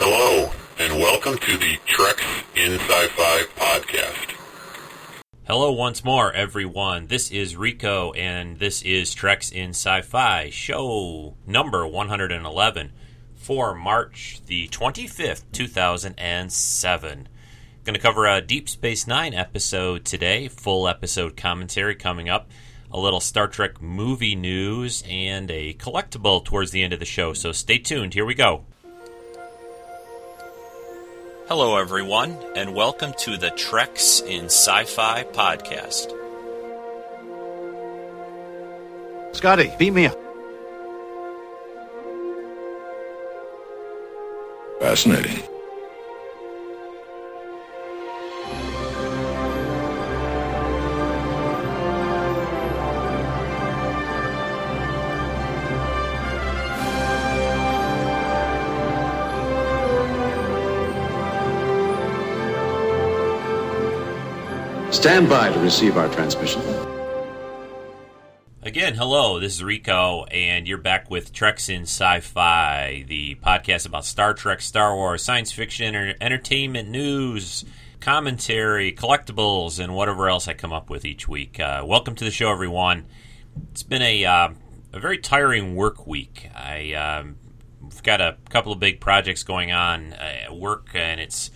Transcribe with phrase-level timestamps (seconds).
[0.00, 4.36] Hello, and welcome to the Treks in Sci-Fi podcast.
[5.44, 7.08] Hello once more, everyone.
[7.08, 12.92] This is Rico, and this is Treks in Sci-Fi, show number 111
[13.34, 17.28] for March the 25th, 2007.
[17.82, 22.48] Going to cover a Deep Space Nine episode today, full episode commentary coming up,
[22.92, 27.32] a little Star Trek movie news, and a collectible towards the end of the show.
[27.32, 28.14] So stay tuned.
[28.14, 28.64] Here we go.
[31.48, 36.14] Hello, everyone, and welcome to the Treks in Sci Fi podcast.
[39.34, 40.18] Scotty, beat me up.
[44.78, 45.42] Fascinating.
[64.90, 66.62] Stand by to receive our transmission.
[68.62, 73.84] Again, hello, this is Rico, and you're back with Treks in Sci Fi, the podcast
[73.84, 77.66] about Star Trek, Star Wars, science fiction, enter- entertainment news,
[78.00, 81.60] commentary, collectibles, and whatever else I come up with each week.
[81.60, 83.04] Uh, welcome to the show, everyone.
[83.70, 84.48] It's been a, uh,
[84.94, 86.48] a very tiring work week.
[86.54, 87.36] I, um,
[87.82, 91.50] have got a couple of big projects going on at work, and it's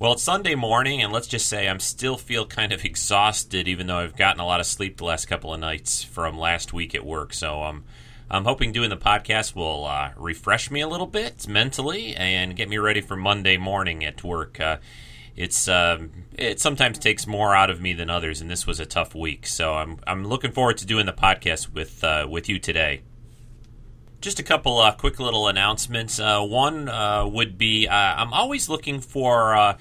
[0.00, 3.86] well, it's Sunday morning, and let's just say I'm still feel kind of exhausted, even
[3.86, 6.94] though I've gotten a lot of sleep the last couple of nights from last week
[6.94, 7.34] at work.
[7.34, 7.84] So um,
[8.30, 12.70] I'm hoping doing the podcast will uh, refresh me a little bit mentally and get
[12.70, 14.58] me ready for Monday morning at work.
[14.58, 14.78] Uh,
[15.36, 18.86] it's um, it sometimes takes more out of me than others, and this was a
[18.86, 19.46] tough week.
[19.46, 23.02] So I'm I'm looking forward to doing the podcast with uh, with you today.
[24.20, 26.20] Just a couple uh, quick little announcements.
[26.20, 29.78] Uh, one uh, would be uh, I'm always looking for, uh,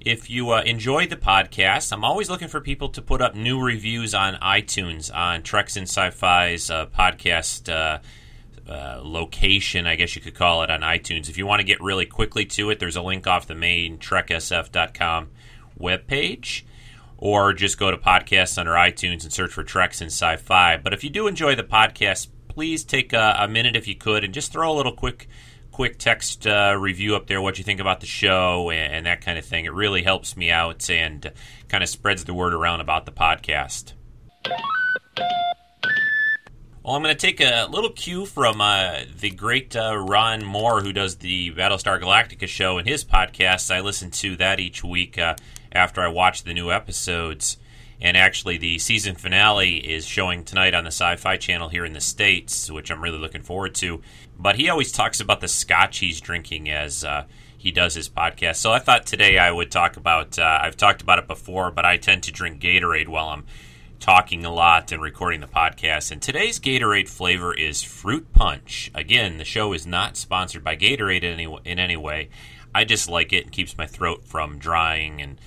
[0.00, 3.60] if you uh, enjoy the podcast, I'm always looking for people to put up new
[3.60, 8.00] reviews on iTunes, on Treks and Sci Fi's podcast
[8.66, 11.28] location, I guess you could call it, on iTunes.
[11.28, 13.98] If you want to get really quickly to it, there's a link off the main
[13.98, 15.28] treksf.com
[15.78, 16.62] webpage
[17.18, 20.78] or just go to podcasts under iTunes and search for Treks and Sci Fi.
[20.78, 24.24] But if you do enjoy the podcast, please take a, a, minute if you could
[24.24, 25.26] and just throw a little quick
[25.70, 29.22] quick text uh, review up there what you think about the show and, and, that
[29.22, 29.64] kind of thing.
[29.64, 31.32] It really helps me out and
[31.68, 33.94] kind of spreads the word around about the podcast.
[36.84, 40.82] Well i'm going to take a little cue from uh, the great uh, ron moore
[40.82, 43.74] who does the battlestar galactica show and his podcasts.
[43.74, 45.36] I listen to that each week uh,
[45.72, 47.56] after i watch the new episodes
[48.02, 51.92] and actually, the season finale is showing tonight on the Sci Fi channel here in
[51.92, 54.02] the States, which I'm really looking forward to.
[54.36, 57.26] But he always talks about the scotch he's drinking as uh,
[57.56, 58.56] he does his podcast.
[58.56, 61.84] So I thought today I would talk about, uh, I've talked about it before, but
[61.84, 63.44] I tend to drink Gatorade while I'm
[64.00, 66.10] talking a lot and recording the podcast.
[66.10, 68.90] And today's Gatorade flavor is fruit punch.
[68.96, 72.30] Again, the show is not sponsored by Gatorade in any, in any way.
[72.74, 75.38] I just like it and keeps my throat from drying and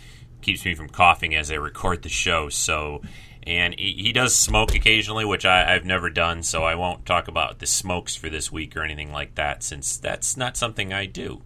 [0.45, 2.50] keeps me from coughing as I record the show.
[2.50, 3.01] So,
[3.44, 6.44] and he, he does smoke occasionally, which I, have never done.
[6.44, 9.97] So I won't talk about the smokes for this week or anything like that, since
[9.97, 11.41] that's not something I do.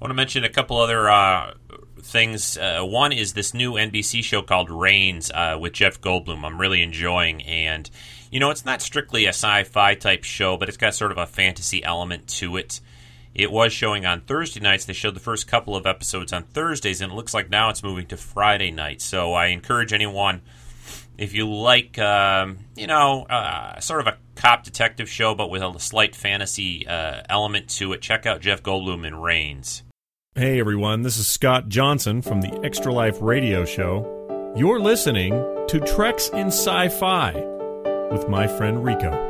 [0.00, 1.54] want to mention a couple other uh,
[2.02, 2.58] things.
[2.58, 6.44] Uh, one is this new NBC show called Raines uh, with Jeff Goldblum.
[6.44, 7.88] I'm really enjoying, and
[8.30, 11.26] you know, it's not strictly a sci-fi type show, but it's got sort of a
[11.26, 12.80] fantasy element to it.
[13.38, 14.84] It was showing on Thursday nights.
[14.84, 17.84] They showed the first couple of episodes on Thursdays, and it looks like now it's
[17.84, 19.04] moving to Friday nights.
[19.04, 20.42] So I encourage anyone,
[21.16, 25.62] if you like, um, you know, uh, sort of a cop detective show, but with
[25.62, 29.84] a slight fantasy uh, element to it, check out Jeff Goldblum in Raines.
[30.34, 34.52] Hey everyone, this is Scott Johnson from the Extra Life Radio Show.
[34.56, 35.32] You're listening
[35.68, 37.34] to Treks in Sci Fi
[38.10, 39.27] with my friend Rico.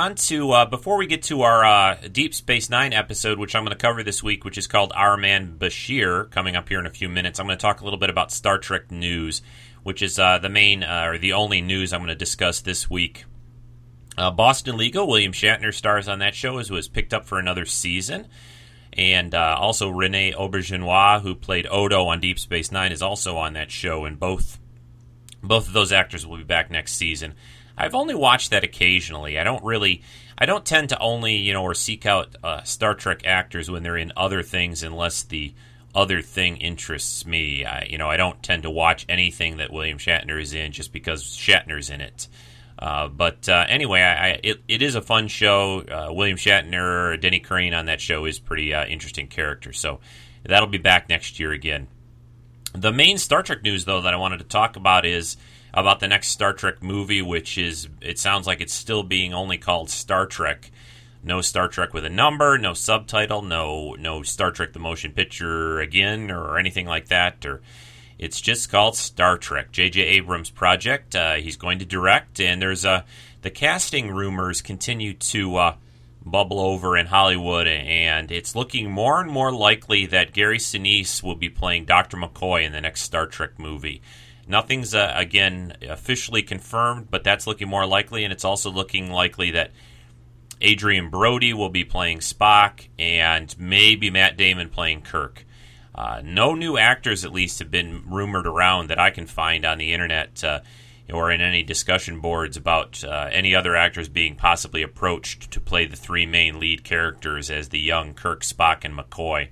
[0.00, 3.64] On to uh, before we get to our uh, Deep Space Nine episode, which I'm
[3.64, 6.86] going to cover this week, which is called Our Man Bashir, coming up here in
[6.86, 7.38] a few minutes.
[7.38, 9.42] I'm going to talk a little bit about Star Trek news,
[9.82, 12.88] which is uh, the main uh, or the only news I'm going to discuss this
[12.88, 13.26] week.
[14.16, 17.66] Uh, Boston Legal, William Shatner stars on that show, as was picked up for another
[17.66, 18.26] season.
[18.94, 23.52] And uh, also Rene Auberjonois, who played Odo on Deep Space Nine, is also on
[23.52, 24.58] that show, and both
[25.42, 27.34] both of those actors will be back next season.
[27.80, 29.38] I've only watched that occasionally.
[29.38, 30.02] I don't really.
[30.36, 33.82] I don't tend to only, you know, or seek out uh, Star Trek actors when
[33.82, 35.52] they're in other things unless the
[35.94, 37.64] other thing interests me.
[37.64, 40.92] I, you know, I don't tend to watch anything that William Shatner is in just
[40.92, 42.28] because Shatner's in it.
[42.78, 45.80] Uh, but uh, anyway, I, I, it, it is a fun show.
[45.80, 49.72] Uh, William Shatner, Denny Crane on that show is pretty uh, interesting character.
[49.72, 50.00] So
[50.44, 51.88] that'll be back next year again.
[52.72, 55.36] The main Star Trek news, though, that I wanted to talk about is
[55.72, 59.58] about the next Star Trek movie, which is it sounds like it's still being only
[59.58, 60.70] called Star Trek.
[61.22, 65.80] No Star Trek with a number, no subtitle, no no Star Trek the motion picture
[65.80, 67.60] again or anything like that or
[68.20, 69.72] it's just called Star Trek.
[69.72, 70.02] J.J.
[70.02, 71.16] Abrams' project.
[71.16, 73.02] Uh, he's going to direct, and there's a uh,
[73.40, 75.76] the casting rumors continue to uh,
[76.24, 81.34] bubble over in Hollywood, and it's looking more and more likely that Gary Sinise will
[81.34, 82.18] be playing Dr.
[82.18, 84.02] McCoy in the next Star Trek movie.
[84.50, 89.52] Nothing's uh, again officially confirmed, but that's looking more likely, and it's also looking likely
[89.52, 89.70] that
[90.60, 95.46] Adrien Brody will be playing Spock, and maybe Matt Damon playing Kirk.
[95.94, 99.78] Uh, no new actors, at least, have been rumored around that I can find on
[99.78, 100.60] the internet uh,
[101.12, 105.86] or in any discussion boards about uh, any other actors being possibly approached to play
[105.86, 109.48] the three main lead characters as the young Kirk, Spock, and McCoy.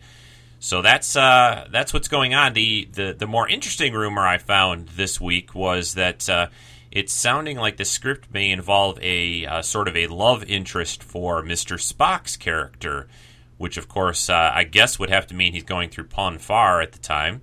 [0.60, 2.52] So that's uh, that's what's going on.
[2.52, 6.48] The, the the more interesting rumor I found this week was that uh,
[6.90, 11.42] it's sounding like the script may involve a uh, sort of a love interest for
[11.42, 11.78] Mr.
[11.78, 13.08] Spock's character
[13.58, 16.80] which of course uh, I guess would have to mean he's going through Pon farr
[16.80, 17.42] at the time.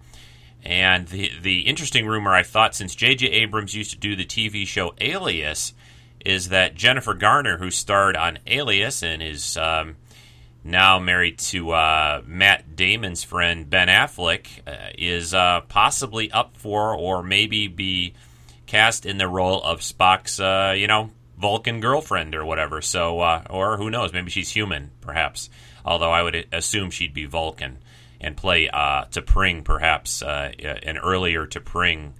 [0.63, 3.27] And the the interesting rumor I thought since J.J.
[3.27, 5.73] Abrams used to do the TV show Alias
[6.25, 9.95] is that Jennifer Garner, who starred on Alias and is um,
[10.65, 16.97] now married to uh, Matt Damon's friend Ben Affleck, uh, is uh, possibly up for
[16.97, 18.15] or maybe be
[18.65, 22.81] cast in the role of Spock's, uh, you know, Vulcan girlfriend or whatever.
[22.81, 25.50] So, uh, or who knows, maybe she's human, perhaps
[25.85, 27.77] although I would assume she'd be Vulcan
[28.19, 30.51] and play uh, T'Pring, perhaps uh,
[30.81, 32.13] an earlier T'Pring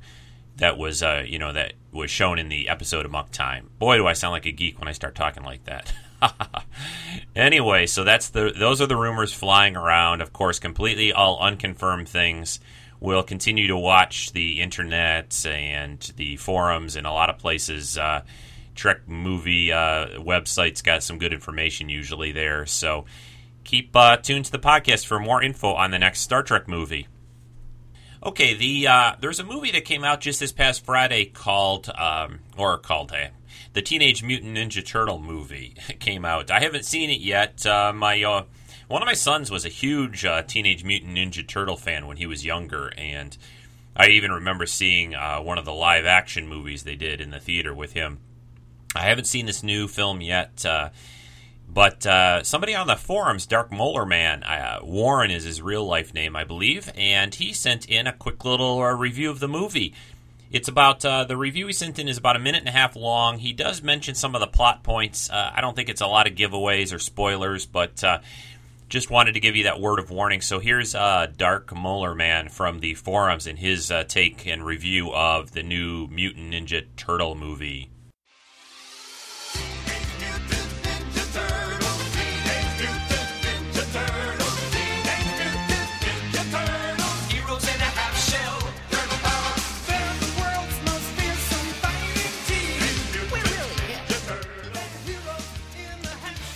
[0.58, 3.72] that was you know that was shown in the episode of Amok Time.
[3.80, 5.92] Boy, do I sound like a geek when I start talking like that.
[7.36, 10.22] anyway, so that's the those are the rumors flying around.
[10.22, 12.60] Of course, completely all unconfirmed things.
[13.00, 17.98] We'll continue to watch the internet and the forums and a lot of places.
[17.98, 18.22] Uh,
[18.74, 22.66] Trek movie uh, websites got some good information usually there.
[22.66, 23.06] So
[23.64, 27.08] keep uh, tuned to the podcast for more info on the next Star Trek movie.
[28.24, 32.40] Okay, the uh, there's a movie that came out just this past Friday called, um,
[32.58, 33.30] or called, hey,
[33.76, 36.50] the Teenage Mutant Ninja Turtle movie came out.
[36.50, 37.66] I haven't seen it yet.
[37.66, 38.46] Uh, my uh,
[38.88, 42.26] one of my sons was a huge uh, Teenage Mutant Ninja Turtle fan when he
[42.26, 43.38] was younger, and
[43.96, 47.40] I even remember seeing uh, one of the live action movies they did in the
[47.40, 48.20] theater with him.
[48.96, 50.66] I haven't seen this new film yet.
[50.66, 50.90] Uh,
[51.68, 56.14] but uh, somebody on the forums, Dark Molar Man, uh, Warren is his real life
[56.14, 59.94] name, I believe, and he sent in a quick little uh, review of the movie.
[60.52, 62.96] It's about uh, the review he sent in is about a minute and a half
[62.96, 63.40] long.
[63.40, 65.30] He does mention some of the plot points.
[65.30, 68.20] Uh, I don't think it's a lot of giveaways or spoilers, but uh,
[68.88, 70.42] just wanted to give you that word of warning.
[70.42, 75.64] So here's Dark Molar Man from the forums in his take and review of the
[75.64, 77.90] new Mutant Ninja Turtle movie.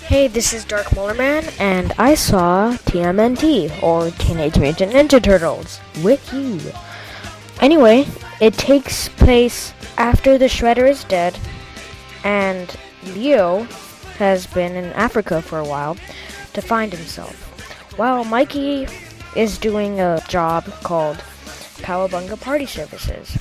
[0.10, 6.34] Hey, this is Dark Man, and I saw TMNT, or Teenage Mutant Ninja Turtles, with
[6.34, 6.60] you.
[7.62, 8.08] Anyway,
[8.42, 11.38] it takes place after the Shredder is dead,
[12.24, 12.75] and
[13.13, 13.68] Leo
[14.18, 15.96] has been in Africa for a while
[16.54, 17.36] to find himself.
[17.96, 18.88] While Mikey
[19.36, 21.18] is doing a job called
[21.84, 23.38] Cowabunga Party Services.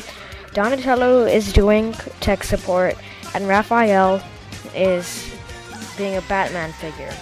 [0.53, 2.95] Donatello is doing tech support,
[3.33, 4.23] and Raphael
[4.75, 5.35] is
[5.99, 7.13] being a Batman figure.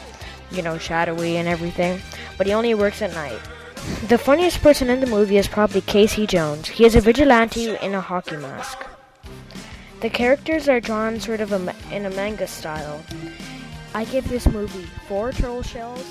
[0.52, 2.00] You know, shadowy and everything.
[2.38, 3.40] But he only works at night.
[4.08, 6.68] The funniest person in the movie is probably Casey Jones.
[6.68, 8.86] He is a vigilante in a hockey mask.
[10.00, 13.02] The characters are drawn sort of a, in a manga style.
[13.94, 16.04] I give this movie four turtle shells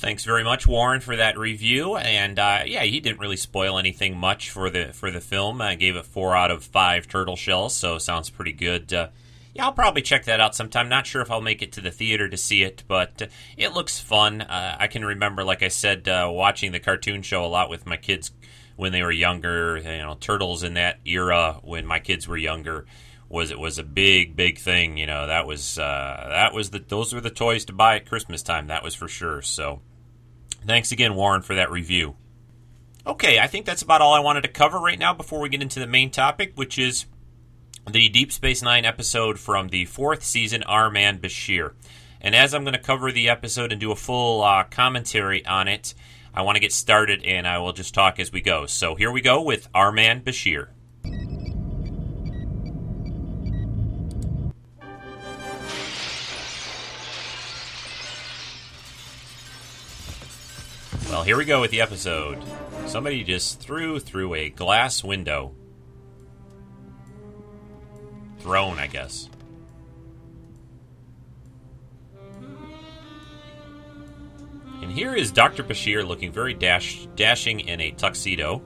[0.00, 1.96] thanks very much, Warren, for that review.
[1.96, 5.60] And uh, yeah, he didn't really spoil anything much for the for the film.
[5.60, 8.92] I gave it four out of five turtle shells, so sounds pretty good.
[8.92, 9.08] Uh,
[9.52, 10.88] yeah, I'll probably check that out sometime.
[10.88, 13.26] Not sure if I'll make it to the theater to see it, but uh,
[13.56, 14.40] it looks fun.
[14.42, 17.86] Uh, I can remember, like I said, uh, watching the cartoon show a lot with
[17.86, 18.32] my kids
[18.76, 19.76] when they were younger.
[19.78, 22.86] You know, Turtles in that era when my kids were younger
[23.30, 24.98] was it was a big big thing.
[24.98, 28.06] You know, that was uh, that was the those were the toys to buy at
[28.06, 28.66] Christmas time.
[28.66, 29.40] That was for sure.
[29.40, 29.80] So,
[30.66, 32.16] thanks again, Warren, for that review.
[33.06, 35.62] Okay, I think that's about all I wanted to cover right now before we get
[35.62, 37.06] into the main topic, which is
[37.90, 41.72] the Deep Space Nine episode from the fourth season, Our Man Bashir.
[42.20, 45.66] And as I'm going to cover the episode and do a full uh, commentary on
[45.66, 45.94] it,
[46.34, 48.66] I want to get started and I will just talk as we go.
[48.66, 50.68] So here we go with Our Man Bashir.
[61.10, 62.38] Well, here we go with the episode.
[62.86, 65.52] Somebody just threw through a glass window.
[68.38, 69.28] Thrown, I guess.
[74.82, 75.64] And here is Dr.
[75.64, 78.62] Bashir looking very dash, dashing in a tuxedo.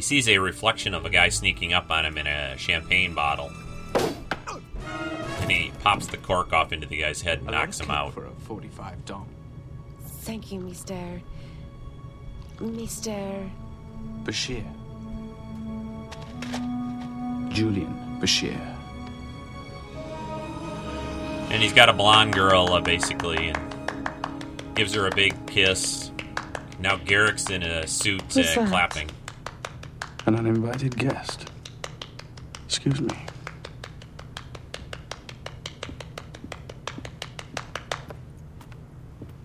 [0.00, 3.52] He sees a reflection of a guy sneaking up on him in a champagne bottle.
[3.94, 8.14] And he pops the cork off into the guy's head and knocks him out.
[8.14, 9.28] For a 45 dong.
[10.22, 11.20] Thank you, Mr.
[12.60, 13.50] Mr.
[14.24, 14.64] Bashir.
[17.52, 18.58] Julian Bashir.
[21.50, 26.10] And he's got a blonde girl, uh, basically, and gives her a big kiss.
[26.78, 29.10] Now Garak's in a suit uh, clapping.
[30.30, 31.50] An uninvited guest.
[32.64, 33.16] Excuse me.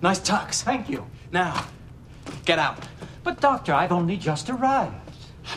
[0.03, 0.61] Nice tux.
[0.61, 1.07] Thank you.
[1.31, 1.65] Now,
[2.45, 2.77] get out.
[3.23, 4.93] But, Doctor, I've only just arrived.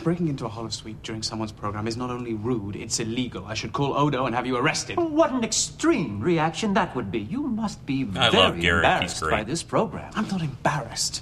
[0.01, 3.45] Breaking into a holosuite during someone's program is not only rude, it's illegal.
[3.45, 4.95] I should call Odo and have you arrested.
[4.97, 7.19] Oh, what an extreme reaction that would be.
[7.19, 8.55] You must be I very love Garak.
[8.55, 9.31] He's embarrassed great.
[9.31, 10.11] by this program.
[10.15, 11.21] I'm not embarrassed.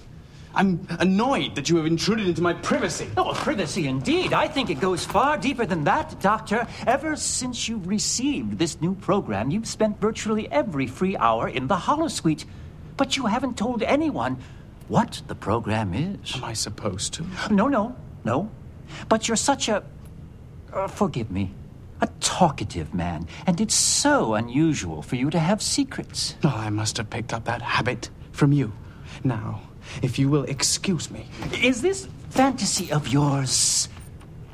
[0.56, 3.10] I'm annoyed that you have intruded into my privacy.
[3.16, 4.34] Oh, privacy indeed.
[4.34, 6.68] I think it goes far deeper than that, Doctor.
[6.88, 11.76] Ever since you received this new program, you've spent virtually every free hour in the
[11.76, 12.46] Holosuite.
[12.96, 14.38] But you haven't told anyone
[14.88, 16.36] what the program is.
[16.36, 17.26] Am I supposed to?
[17.52, 18.50] No, no, no.
[19.10, 19.84] But you're such a.
[20.74, 21.54] Uh, forgive me.
[22.02, 26.36] A talkative man, and it's so unusual for you to have secrets.
[26.44, 28.72] Oh, I must have picked up that habit from you.
[29.24, 29.62] Now,
[30.02, 31.28] if you will excuse me.
[31.62, 33.90] Is this fantasy of yours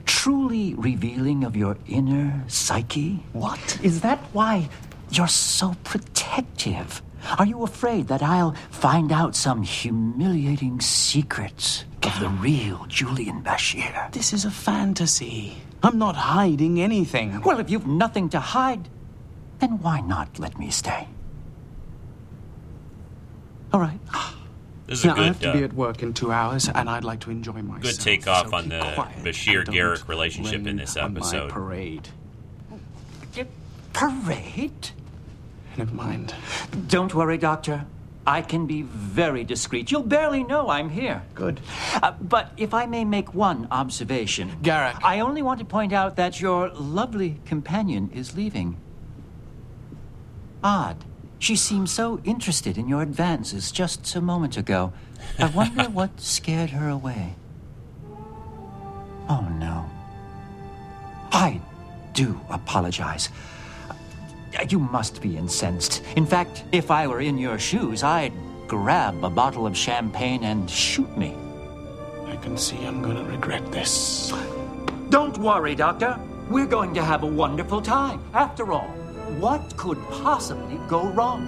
[0.06, 3.24] truly revealing of your inner psyche?
[3.34, 3.80] What?
[3.84, 4.70] Is that why
[5.12, 7.02] you're so protective?
[7.40, 14.12] Are you afraid that I'll find out some humiliating secrets of the real Julian Bashir?
[14.12, 15.58] This is a fantasy.
[15.82, 17.42] I'm not hiding anything.
[17.42, 18.90] Well, if you've nothing to hide,
[19.60, 21.08] then why not let me stay?
[23.72, 24.00] All right.
[24.88, 26.68] This is a Now, I have good, to be uh, at work in two hours,
[26.68, 27.82] and I'd like to enjoy myself.
[27.82, 31.50] good takeoff so on the quiet Bashir Garak relationship in this on my episode.
[31.50, 32.10] parade.
[33.94, 34.90] Parade?
[35.78, 36.34] Never mind.
[36.88, 37.86] Don't worry, Doctor.
[38.25, 39.92] I can be very discreet.
[39.92, 41.24] You'll barely know I'm here.
[41.36, 41.60] Good.
[42.02, 44.52] Uh, but if I may make one observation.
[44.62, 45.04] Garak.
[45.04, 48.78] I only want to point out that your lovely companion is leaving.
[50.63, 51.04] Odd.
[51.44, 54.94] She seemed so interested in your advances just a moment ago.
[55.38, 57.36] I wonder what scared her away.
[59.28, 59.84] Oh, no.
[61.34, 61.60] I
[62.14, 63.28] do apologize.
[64.70, 66.02] You must be incensed.
[66.16, 68.32] In fact, if I were in your shoes, I'd
[68.70, 71.36] grab a bottle of champagne and shoot me.
[72.26, 74.32] I can see I'm gonna regret this.
[75.10, 76.18] Don't worry, Doctor.
[76.50, 78.24] We're going to have a wonderful time.
[78.34, 79.02] After all,
[79.40, 81.48] what could possibly go wrong?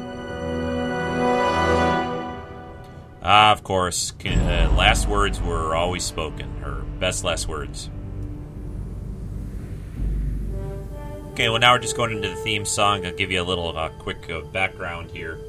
[3.27, 4.13] Ah, of course.
[4.23, 7.89] Uh, last words were always spoken, her best last words.
[11.31, 13.05] Okay, well, now we're just going into the theme song.
[13.05, 15.39] I'll give you a little uh, quick uh, background here.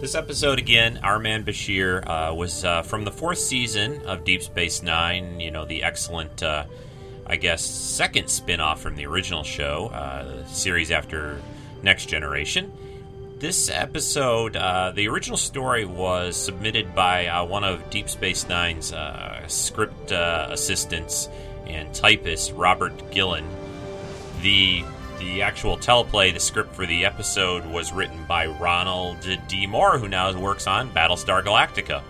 [0.00, 4.42] This episode, again, Our Man Bashir, uh, was uh, from the fourth season of Deep
[4.42, 5.38] Space Nine.
[5.38, 6.64] You know, the excellent, uh,
[7.24, 11.40] I guess, second spin off from the original show, uh, the series after
[11.82, 12.72] Next Generation.
[13.38, 18.92] This episode, uh, the original story was submitted by uh, one of Deep Space Nine's
[18.92, 21.28] uh, script uh, assistants
[21.66, 23.44] and typist, Robert Gillan.
[24.42, 24.84] The
[25.18, 29.66] the actual teleplay, the script for the episode, was written by Ronald D.
[29.66, 32.02] Moore, who now works on Battlestar Galactica.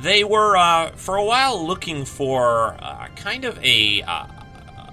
[0.00, 4.26] They were, uh, for a while, looking for uh, kind of a, uh,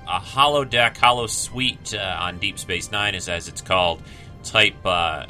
[0.08, 4.02] a holodeck, hollow suite uh, on Deep Space Nine, is as it's called,
[4.44, 5.26] type uh,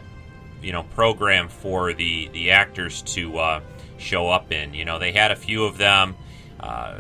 [0.62, 3.62] you know program for the the actors to uh,
[3.98, 4.74] show up in.
[4.74, 6.16] You know, they had a few of them.
[6.60, 7.00] Uh,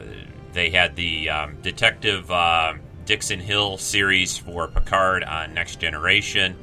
[0.53, 6.55] they had the um, Detective uh, Dixon Hill series for Picard on Next Generation,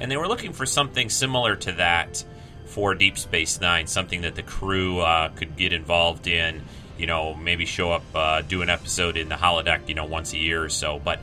[0.00, 2.24] and they were looking for something similar to that
[2.66, 6.62] for Deep Space Nine, something that the crew uh, could get involved in.
[6.96, 10.32] You know, maybe show up, uh, do an episode in the holodeck, you know, once
[10.32, 11.00] a year or so.
[11.02, 11.20] But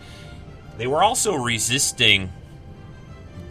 [0.77, 2.31] they were also resisting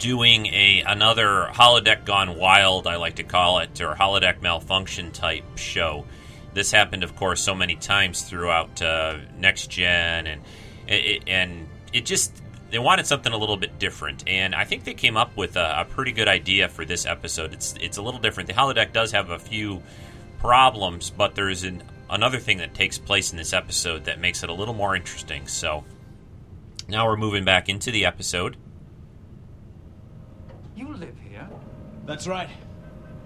[0.01, 5.43] doing a another holodeck gone wild, I like to call it, or holodeck malfunction type
[5.57, 6.05] show.
[6.53, 10.41] This happened, of course, so many times throughout uh, next gen, and
[10.87, 14.93] it, and it just they wanted something a little bit different, and I think they
[14.93, 17.53] came up with a, a pretty good idea for this episode.
[17.53, 18.47] It's it's a little different.
[18.47, 19.83] The holodeck does have a few
[20.39, 24.49] problems, but there's an, another thing that takes place in this episode that makes it
[24.49, 25.47] a little more interesting.
[25.47, 25.83] So
[26.87, 28.57] now we're moving back into the episode.
[30.75, 31.49] You live here?
[32.05, 32.49] That's right.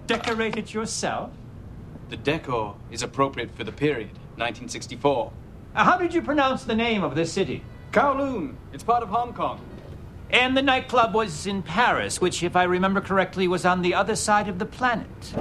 [0.06, 1.32] Decorate it yourself?
[2.08, 5.32] The decor is appropriate for the period, 1964.
[5.74, 7.64] Uh, How did you pronounce the name of this city?
[7.90, 8.54] Kowloon.
[8.72, 9.60] It's part of Hong Kong.
[10.30, 14.16] And the nightclub was in Paris, which, if I remember correctly, was on the other
[14.16, 15.34] side of the planet.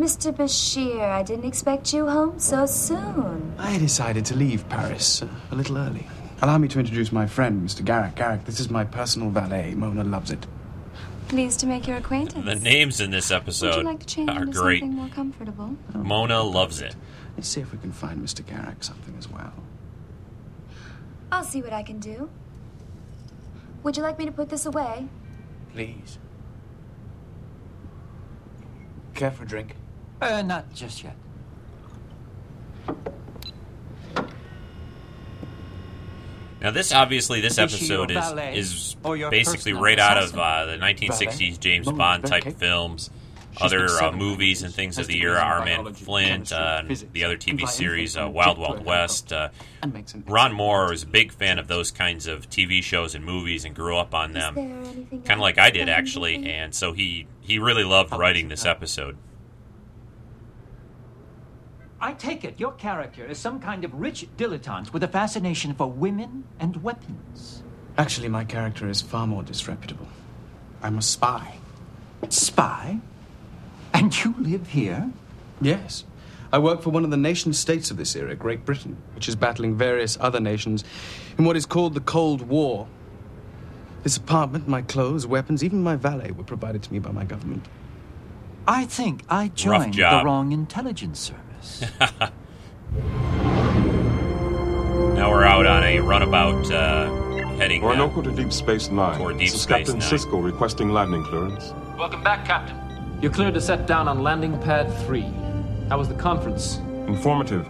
[0.00, 0.32] Mr.
[0.32, 3.52] Bashir, I didn't expect you home so soon.
[3.58, 6.06] I decided to leave Paris uh, a little early.
[6.40, 7.82] Allow me to introduce my friend, Mr.
[7.82, 8.14] Garak.
[8.14, 9.74] Garak, this is my personal valet.
[9.74, 10.44] Mona Luvsitt.
[11.28, 12.46] Pleased to make your acquaintance.
[12.46, 14.80] The names in this episode Would episode you like to change are into great.
[14.80, 15.76] something more comfortable?
[15.94, 16.94] Mona Luvsitt.
[17.36, 18.42] Let's see if we can find Mr.
[18.42, 19.52] Garak something as well.
[21.30, 22.30] I'll see what I can do.
[23.82, 25.08] Would you like me to put this away?
[25.74, 26.18] Please.
[29.14, 29.76] Care for a drink?
[30.20, 31.16] Uh, not just yet.
[36.60, 38.96] Now, this obviously this episode is is
[39.30, 41.56] basically right out of uh, the 1960s Valet?
[41.58, 43.08] James Bond type films,
[43.58, 45.36] other uh, movies and things of the era.
[45.36, 48.84] degrees in Our Man Flint, chemistry, uh, physics, the other TV series, uh, Wild Wild
[48.84, 49.32] West.
[49.32, 49.52] Uh, Turner
[49.82, 53.14] and makes an Ron Moore was a big fan of those kinds of TV shows
[53.14, 56.44] and movies and grew up on them, kind of like I did actually.
[56.44, 59.16] And so he he really loved writing this episode.
[62.02, 65.90] I take it your character is some kind of rich dilettante with a fascination for
[65.90, 67.62] women and weapons.
[67.98, 70.08] Actually, my character is far more disreputable.
[70.82, 71.56] I'm a spy.
[72.30, 73.00] Spy?
[73.92, 75.12] And you live here?
[75.60, 76.04] Yes.
[76.52, 79.36] I work for one of the nation states of this era, Great Britain, which is
[79.36, 80.84] battling various other nations
[81.36, 82.88] in what is called the Cold War.
[84.04, 87.66] This apartment, my clothes, weapons, even my valet were provided to me by my government.
[88.66, 91.49] I think I joined the wrong intelligence service.
[95.20, 97.10] Now we're out on a runabout, uh,
[97.56, 97.90] heading down.
[97.90, 99.18] Orinoco to Deep Space Nine.
[99.18, 100.08] Toward Deep this is Space Captain Nine.
[100.08, 101.74] Sisko requesting landing clearance.
[101.98, 102.74] Welcome back, Captain.
[103.20, 105.20] You're cleared to set down on landing pad 3.
[105.90, 106.78] How was the conference?
[107.06, 107.68] Informative.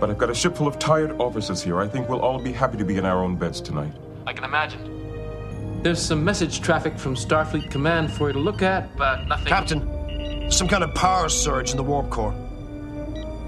[0.00, 1.80] But I've got a ship full of tired officers here.
[1.80, 3.92] I think we'll all be happy to be in our own beds tonight.
[4.26, 5.82] I can imagine.
[5.82, 9.46] There's some message traffic from Starfleet Command for you to look at, but nothing.
[9.46, 12.34] Captain, some kind of power surge in the warp core.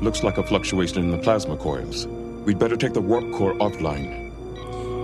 [0.00, 2.06] Looks like a fluctuation in the plasma coils.
[2.06, 4.26] We'd better take the warp core offline.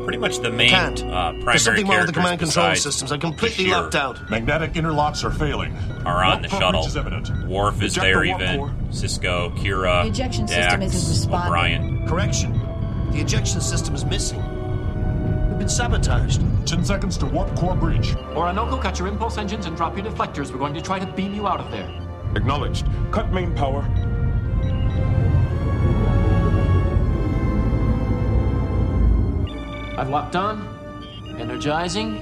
[0.04, 1.02] Pretty much the main Can't.
[1.02, 3.11] uh, primary There's something wrong with the command control systems.
[3.11, 4.28] I'm completely locked out.
[4.30, 5.74] Magnetic interlocks are failing.
[6.04, 6.83] Are on the shuttle.
[6.83, 7.48] breach is evident.
[7.48, 8.59] Worf is Eject there the even.
[8.59, 8.68] core.
[8.90, 11.46] Sisko, Kira, The ejection Dax, system isn't responding.
[11.46, 12.07] O'Brien.
[12.09, 12.52] Correction.
[13.12, 14.40] The ejection system is missing.
[15.48, 16.42] We've been sabotaged.
[16.66, 18.14] Ten seconds to warp core breach.
[18.37, 20.52] Orinoco, cut your impulse engines and drop your deflectors.
[20.52, 21.88] We're going to try to beam you out of there.
[22.37, 22.87] Acknowledged.
[23.11, 23.83] Cut main power.
[29.96, 30.68] I've locked on.
[31.38, 32.20] Energizing.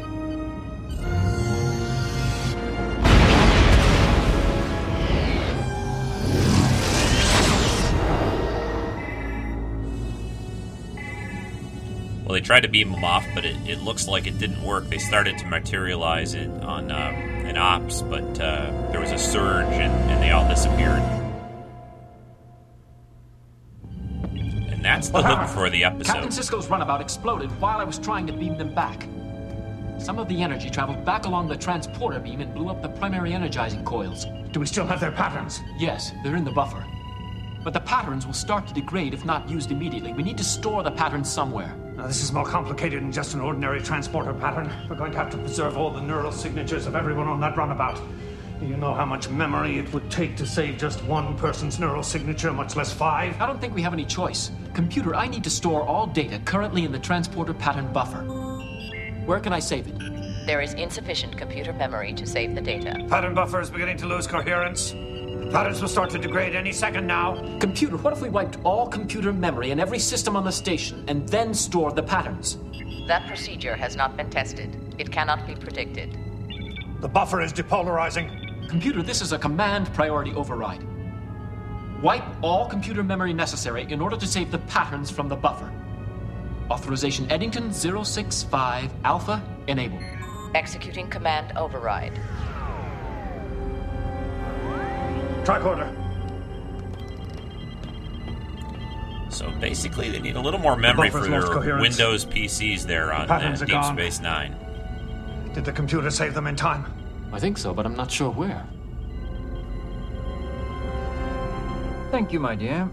[12.25, 14.89] Well, they tried to beam them off, but it, it looks like it didn't work.
[14.89, 19.67] They started to materialize it on um, an ops, but uh, there was a surge
[19.67, 21.22] and, and they all disappeared.
[24.83, 26.07] And that's the hook for the episode.
[26.07, 26.57] Captain episode.
[26.57, 29.07] Sisko's runabout exploded while I was trying to beam them back.
[29.99, 33.33] Some of the energy traveled back along the transporter beam and blew up the primary
[33.33, 34.27] energizing coils.
[34.51, 35.61] Do we still have their patterns?
[35.79, 36.85] Yes, they're in the buffer.
[37.63, 40.15] But the patterns will start to degrade if not used immediately.
[40.15, 41.77] We need to store the patterns somewhere.
[41.95, 44.69] Now, this is more complicated than just an ordinary transporter pattern.
[44.91, 48.01] We're going to have to preserve all the neural signatures of everyone on that runabout.
[48.63, 52.53] You know how much memory it would take to save just one person's neural signature,
[52.53, 53.39] much less five?
[53.41, 54.53] I don't think we have any choice.
[54.73, 58.23] Computer, I need to store all data currently in the transporter pattern buffer.
[59.27, 59.99] Where can I save it?
[60.47, 63.05] There is insufficient computer memory to save the data.
[63.09, 64.93] Pattern buffer is beginning to lose coherence.
[64.93, 67.59] The patterns will start to degrade any second now.
[67.59, 71.29] Computer, what if we wiped all computer memory in every system on the station and
[71.29, 72.59] then stored the patterns?
[73.09, 74.95] That procedure has not been tested.
[74.99, 76.17] It cannot be predicted.
[77.01, 78.42] The buffer is depolarizing.
[78.69, 80.87] Computer, this is a command priority override.
[82.03, 85.71] Wipe all computer memory necessary in order to save the patterns from the buffer.
[86.71, 90.01] Authorization Eddington 065 Alpha enable.
[90.55, 92.19] Executing command override.
[95.45, 95.99] Tricorder.
[99.33, 101.99] So basically, they need a little more memory buffer's for their lost coherence.
[101.99, 103.97] Windows PCs there on patterns are Deep gone.
[103.97, 104.57] Space Nine.
[105.55, 107.02] Did the computer save them in time?
[107.33, 108.67] I think so, but I'm not sure where.
[112.11, 112.91] Thank you, my dear.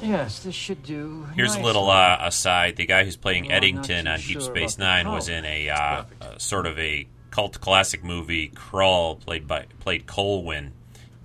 [0.00, 1.26] Yes, this should do.
[1.34, 2.76] Here's a little uh, aside.
[2.76, 6.04] The guy who's playing Well, Eddington on Deep sure Space Nine was in a uh,
[6.20, 10.72] uh, sort of a cult classic movie, Krull, played by played Colwyn.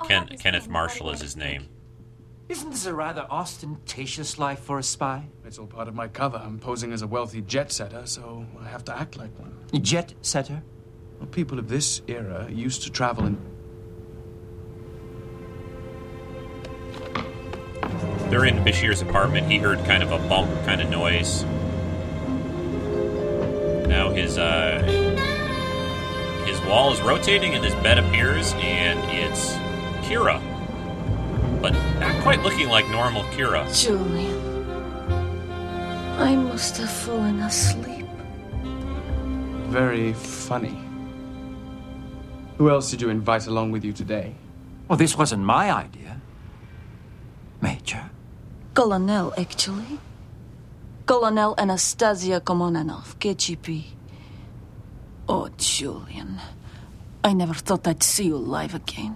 [0.08, 1.68] Ken, Kenneth Marshall is his name.
[2.48, 5.26] Isn't this a rather ostentatious life for a spy?
[5.46, 6.38] It's all part of my cover.
[6.38, 9.54] I'm posing as a wealthy jet setter, so I have to act like one.
[9.84, 10.64] Jet setter?
[11.20, 13.38] Well, people of this era used to travel in.
[18.30, 19.52] They're in Bashir's apartment.
[19.52, 21.44] He heard kind of a bump kind of noise.
[23.88, 24.84] Now his uh,
[26.46, 29.54] his wall is rotating and his bed appears, and it's
[30.08, 30.40] Kira,
[31.60, 33.66] but not quite looking like normal Kira.
[33.76, 34.70] Julian,
[36.20, 38.06] I must have fallen asleep.
[39.70, 40.78] Very funny.
[42.60, 44.36] Who else did you invite along with you today?
[44.90, 46.20] Well, this wasn't my idea.
[47.62, 48.12] Major.
[48.74, 49.98] Colonel, actually.
[51.06, 53.86] Colonel Anastasia Komananov, KGB.
[55.30, 56.42] Oh, Julian.
[57.24, 59.16] I never thought I'd see you alive again.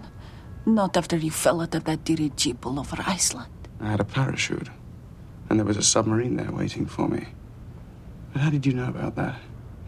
[0.66, 3.52] Not after you fell out of that dirigible over Iceland.
[3.82, 4.70] I had a parachute,
[5.50, 7.28] and there was a submarine there waiting for me.
[8.32, 9.36] But how did you know about that?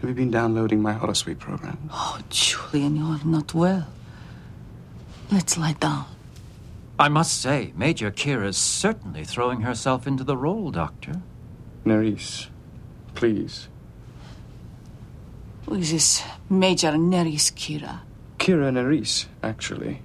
[0.05, 1.89] Have you been downloading my holosuite program?
[1.91, 3.87] Oh, Julian, you are not well.
[5.31, 6.05] Let's lie down.
[6.99, 11.23] I must say, Major Kira's certainly throwing herself into the role, Doctor.
[11.87, 12.49] Nerys,
[13.15, 13.67] please.
[15.65, 18.01] Who is this Major Nerys Kira?
[18.37, 20.03] Kira Nerys, actually.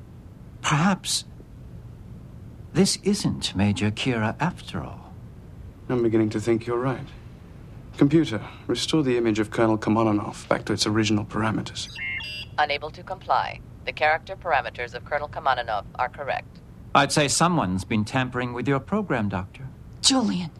[0.63, 1.27] Perhaps
[2.73, 5.13] this isn't Major Kira after all.
[5.91, 7.07] I'm beginning to think you're right.
[8.01, 11.87] Computer, restore the image of Colonel Komananov back to its original parameters.
[12.57, 13.61] Unable to comply.
[13.85, 16.61] The character parameters of Colonel Komananov are correct.
[16.95, 19.69] I'd say someone's been tampering with your program, Doctor.
[20.01, 20.51] Julian,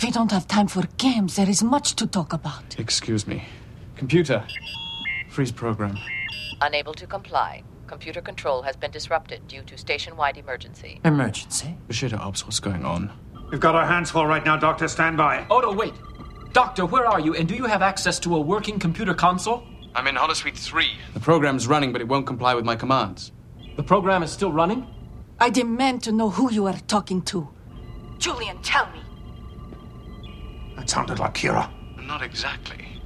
[0.00, 1.34] we don't have time for games.
[1.34, 2.78] There is much to talk about.
[2.78, 3.42] Excuse me.
[3.96, 4.44] Computer,
[5.28, 5.98] freeze program.
[6.60, 7.64] Unable to comply.
[7.88, 11.00] Computer control has been disrupted due to station-wide emergency.
[11.04, 11.78] Emergency?
[11.88, 13.10] Bashir Ops, what's going on?
[13.50, 14.86] We've got our hands full right now, Doctor.
[14.86, 15.48] Stand by.
[15.50, 15.92] Odo, wait.
[16.56, 17.34] Doctor, where are you?
[17.34, 19.62] And do you have access to a working computer console?
[19.94, 20.88] I'm in Holosuite 3.
[21.12, 23.30] The program's running, but it won't comply with my commands.
[23.76, 24.86] The program is still running?
[25.38, 27.46] I demand to know who you are talking to.
[28.16, 29.02] Julian, tell me.
[30.76, 31.68] That sounded like Kira.
[32.02, 33.02] Not exactly.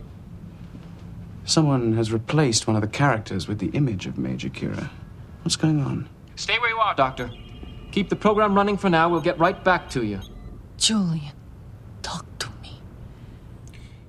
[1.44, 4.90] Someone has replaced one of the characters with the image of Major Kira.
[5.42, 6.08] What's going on?
[6.36, 7.28] Stay where you are, Doctor.
[7.90, 9.08] Keep the program running for now.
[9.08, 10.20] We'll get right back to you.
[10.76, 11.32] Julian.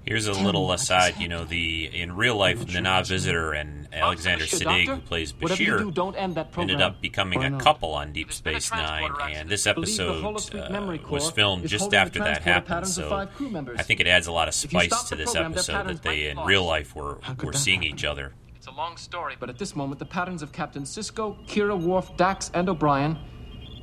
[0.05, 1.19] Here's a little aside.
[1.19, 5.77] You know, the in real life, Nana Visitor and Alexander Sure, Siddig, who plays Bashir,
[5.77, 9.67] do, don't end that ended up becoming a couple on Deep Space Nine, and this
[9.67, 12.87] episode uh, was filmed just after that happened.
[12.87, 13.79] So five crew members.
[13.79, 16.39] I think it adds a lot of spice to this program, episode that they, in
[16.39, 18.33] real life, were were seeing each other.
[18.55, 22.15] It's a long story, but at this moment, the patterns of Captain Sisko, Kira, Worf,
[22.15, 23.17] Dax, and O'Brien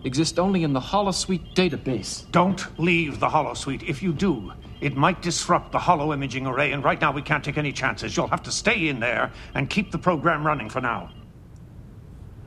[0.04, 2.31] exist only in the Holosuite database.
[2.31, 3.83] Don't leave the holosuite.
[3.88, 7.45] If you do, it might disrupt the hollow imaging array, and right now we can't
[7.45, 8.17] take any chances.
[8.17, 11.11] You'll have to stay in there and keep the program running for now.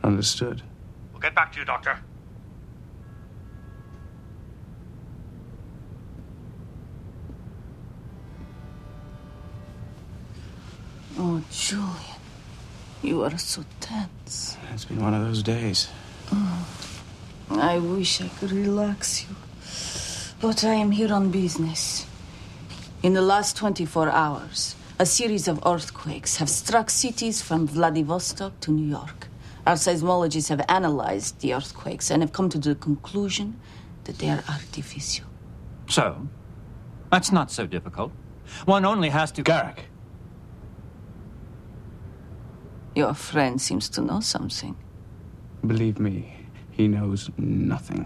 [0.04, 0.62] Understood.
[1.12, 2.00] We'll get back to you, Doctor.
[11.18, 11.98] Oh, Julian.
[13.04, 14.58] You are so tense.
[14.74, 15.90] It's been one of those days.
[16.32, 16.68] Oh,
[17.50, 19.36] I wish I could relax you.
[20.40, 22.06] But I am here on business.
[23.04, 28.72] In the last 24 hours, a series of earthquakes have struck cities from Vladivostok to
[28.72, 29.28] New York.
[29.66, 33.60] Our seismologists have analyzed the earthquakes and have come to the conclusion
[34.04, 35.26] that they are artificial.
[35.88, 36.28] So,
[37.12, 38.12] that's not so difficult.
[38.66, 39.44] One only has to.
[39.44, 39.80] Garak.
[42.96, 44.76] Your friend seems to know something.
[45.66, 46.36] Believe me,
[46.70, 48.06] he knows nothing.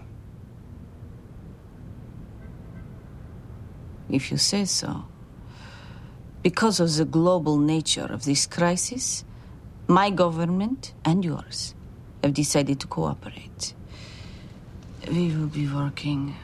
[4.09, 5.05] If you say so.
[6.43, 9.25] Because of the global nature of this crisis,
[9.87, 11.73] my government and yours
[12.23, 13.73] have decided to cooperate.
[15.09, 16.35] We will be working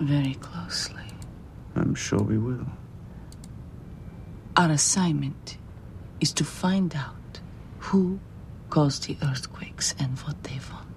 [0.00, 1.02] very closely.
[1.74, 2.66] I'm sure we will.
[4.56, 5.58] Our assignment
[6.20, 7.40] is to find out
[7.78, 8.20] who
[8.70, 10.88] caused the earthquakes and what they want.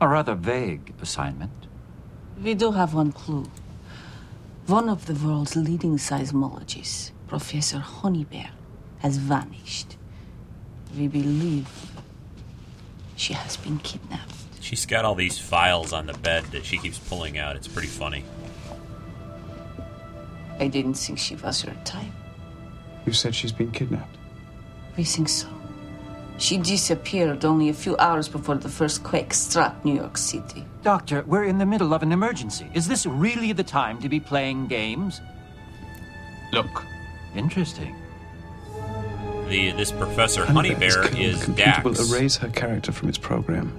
[0.00, 1.52] A rather vague assignment.
[2.42, 3.46] We do have one clue.
[4.66, 8.48] One of the world's leading seismologists, Professor Honeybear,
[9.00, 9.98] has vanished.
[10.96, 11.68] We believe
[13.14, 14.32] she has been kidnapped.
[14.62, 17.56] She's got all these files on the bed that she keeps pulling out.
[17.56, 18.24] It's pretty funny.
[20.58, 22.12] I didn't think she was your type.
[23.04, 24.16] You said she's been kidnapped.
[24.96, 25.53] We think so.
[26.38, 30.64] She disappeared only a few hours before the first quake struck New York City.
[30.82, 32.66] Doctor, we're in the middle of an emergency.
[32.74, 35.20] Is this really the time to be playing games?
[36.52, 36.84] Look.
[37.36, 37.94] Interesting.
[39.48, 41.18] The this Professor Honeybear Honeybear killed.
[41.18, 41.84] is the computer Dax.
[41.84, 43.72] will erase her character from its program.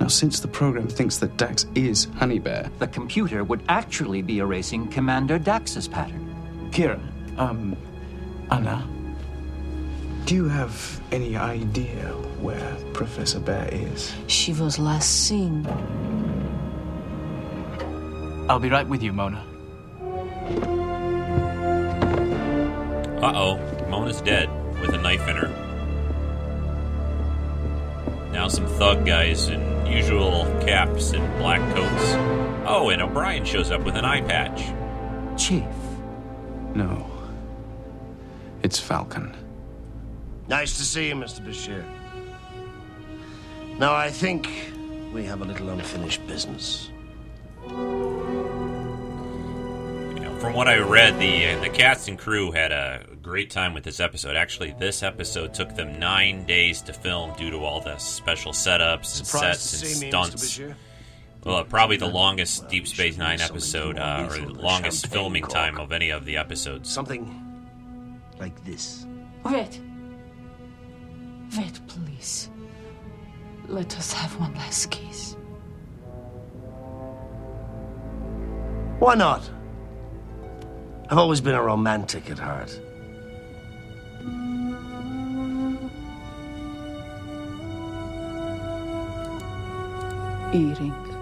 [0.00, 4.88] Now, since the program thinks that Dax is Honeybear, The computer would actually be erasing
[4.88, 6.34] Commander Dax's pattern.
[6.72, 6.98] Kira,
[7.38, 7.76] um,
[8.50, 8.84] Anna,
[10.24, 12.08] do you have any idea
[12.40, 14.14] where Professor Bear is?
[14.26, 15.66] She was last seen.
[18.48, 19.44] I'll be right with you, Mona.
[23.22, 24.48] Uh oh, Mona's dead
[24.80, 25.48] with a knife in her.
[28.32, 32.14] Now some thug guys in usual caps and black coats.
[32.66, 34.72] Oh, and O'Brien shows up with an eye patch.
[35.38, 35.64] Chief.
[36.74, 37.10] No.
[38.62, 39.34] It's Falcon.
[40.48, 41.40] Nice to see you, Mr.
[41.46, 41.84] Bashir.
[43.78, 44.48] Now, I think
[45.12, 46.90] we have a little unfinished business.
[47.66, 47.70] You
[50.20, 53.72] know, from what I read, the uh, the cast and crew had a great time
[53.74, 54.36] with this episode.
[54.36, 59.18] Actually, this episode took them nine days to film due to all the special setups
[59.18, 60.34] and Surprised sets to and see me, stunts.
[60.58, 60.68] Mr.
[60.68, 60.74] Bashir?
[61.44, 65.52] Well, probably the longest Deep Space Nine episode, uh, or the longest filming cork.
[65.52, 66.90] time of any of the episodes.
[66.90, 69.06] Something like this.
[69.44, 69.78] Wait.
[71.56, 72.50] Wait, please.
[73.68, 75.36] Let us have one last kiss.
[78.98, 79.48] Why not?
[81.10, 82.80] I've always been a romantic at heart.
[90.54, 91.13] Earring.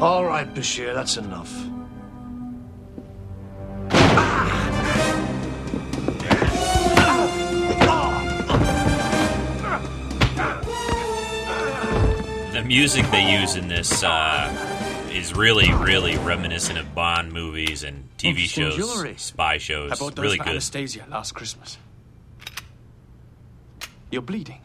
[0.00, 1.52] All right, Bashir, that's enough.
[12.52, 14.48] The music they use in this uh,
[15.12, 19.14] is really, really reminiscent of Bond movies and TV Interesting shows, jewelry.
[19.16, 19.90] spy shows.
[19.90, 20.50] I bought those really for good.
[20.50, 21.78] Anastasia last Christmas.
[24.12, 24.60] You're bleeding.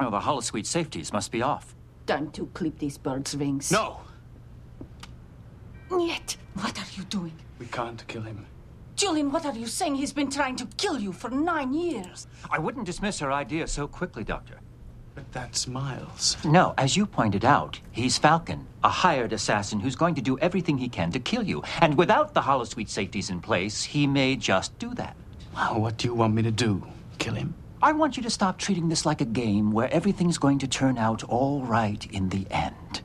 [0.00, 1.74] Oh, the holosuite safeties must be off.
[2.06, 3.70] Time to clip these birds' wings.
[3.70, 4.00] No!
[5.90, 7.32] Yet, what are you doing?
[7.58, 8.46] We can't kill him.
[8.96, 9.94] Julian, what are you saying?
[9.96, 12.26] He's been trying to kill you for nine years.
[12.50, 14.60] I wouldn't dismiss her idea so quickly, Doctor.
[15.14, 16.36] But that's Miles.
[16.44, 20.78] No, as you pointed out, he's Falcon, a hired assassin who's going to do everything
[20.78, 21.62] he can to kill you.
[21.80, 25.16] And without the holosuite safeties in place, he may just do that.
[25.54, 26.86] Well, what do you want me to do?
[27.18, 27.54] Kill him?
[27.82, 30.98] I want you to stop treating this like a game where everything's going to turn
[30.98, 33.00] out all right in the end.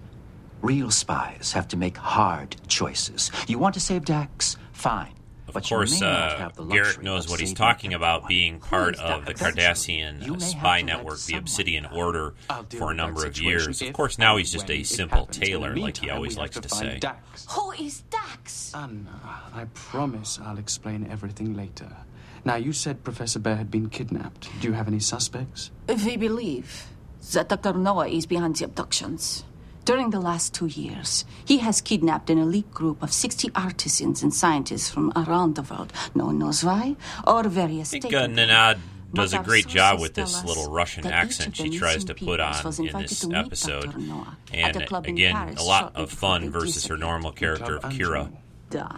[0.62, 3.32] Real spies have to make hard choices.
[3.48, 4.58] You want to save Dax?
[4.72, 5.14] Fine.
[5.48, 7.94] Of But you course, may not uh, have the Garak knows of what he's talking
[7.94, 11.86] about being part is of the Cardassian You may have spy network, the someone Obsidian
[11.86, 12.34] Order,
[12.72, 13.80] for a number of years.
[13.82, 15.38] Of course, now he's just a simple happens.
[15.38, 16.98] In tailor, like he always likes to to say.
[17.00, 17.46] Dax.
[17.52, 18.74] Who is Dax?
[18.74, 19.20] Anna,
[19.54, 21.96] I promise I'll explain everything later.
[22.44, 24.50] Now, you said Professor Bear had been kidnapped.
[24.62, 25.70] Do you have any suspects?
[25.88, 26.88] We believe
[27.34, 27.74] that Dr.
[27.74, 29.44] Noah is behind the abductions.
[29.86, 34.34] During the last two years, he has kidnapped an elite group of 60 artisans and
[34.34, 35.94] scientists from around the world.
[36.16, 36.96] No one knows why,
[37.26, 38.80] or various I think state- uh, Nanad
[39.14, 42.92] does a great job with this little Russian accent she tries to put on in
[42.98, 43.86] this episode.
[43.86, 44.00] Dr.
[44.00, 47.78] Noah at And a club in again, a lot of fun versus her normal character
[47.78, 48.26] of Kira.
[48.26, 48.38] Angelo.
[48.72, 48.90] Duh.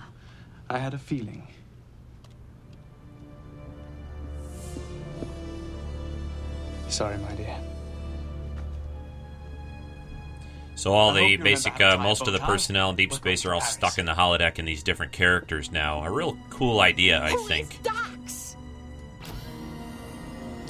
[0.69, 1.43] I had a feeling.
[6.87, 7.57] Sorry, my dear.
[10.87, 12.51] So all I the basic, uh, most of the a bow tie.
[12.53, 16.01] personnel in Deep Space are all stuck in the holodeck in these different characters now.
[16.05, 17.77] A real cool idea, I think.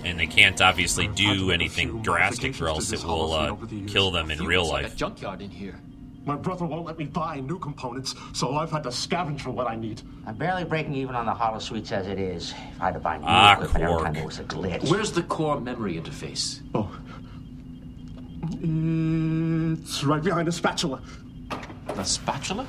[0.03, 4.43] And they can't obviously do anything drastic, or else it will uh, kill them in
[4.43, 4.95] real Like a life.
[4.95, 5.79] junkyard in here.
[6.25, 9.67] My brother won't let me buy new components, so I've had to scavenge for what
[9.67, 10.01] I need.
[10.25, 12.55] I'm barely breaking even on the holosuites as it is.
[12.73, 14.03] If I had to buy new Ah, equipment every Quark.
[14.05, 14.89] time there was a glitch.
[14.89, 16.61] Where's the core memory interface?
[16.73, 16.89] Oh.
[18.53, 21.01] It's right behind the spatula.
[21.87, 22.67] The spatula?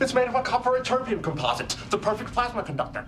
[0.00, 3.06] It's made of a copper and terbium composite, the perfect plasma conductor.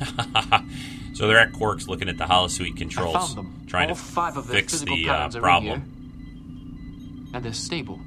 [1.14, 3.64] so they're at Quark's looking at the holosuite controls, I found them.
[3.66, 7.30] trying All to five of fix the uh, patterns are problem.
[7.34, 7.98] And they're stable.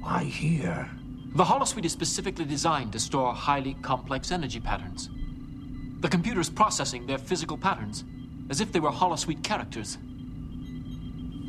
[0.00, 0.88] Why here?
[1.34, 5.10] The holosuite is specifically designed to store highly complex energy patterns.
[6.00, 8.04] The computer's processing their physical patterns
[8.50, 9.98] as if they were holosuite characters.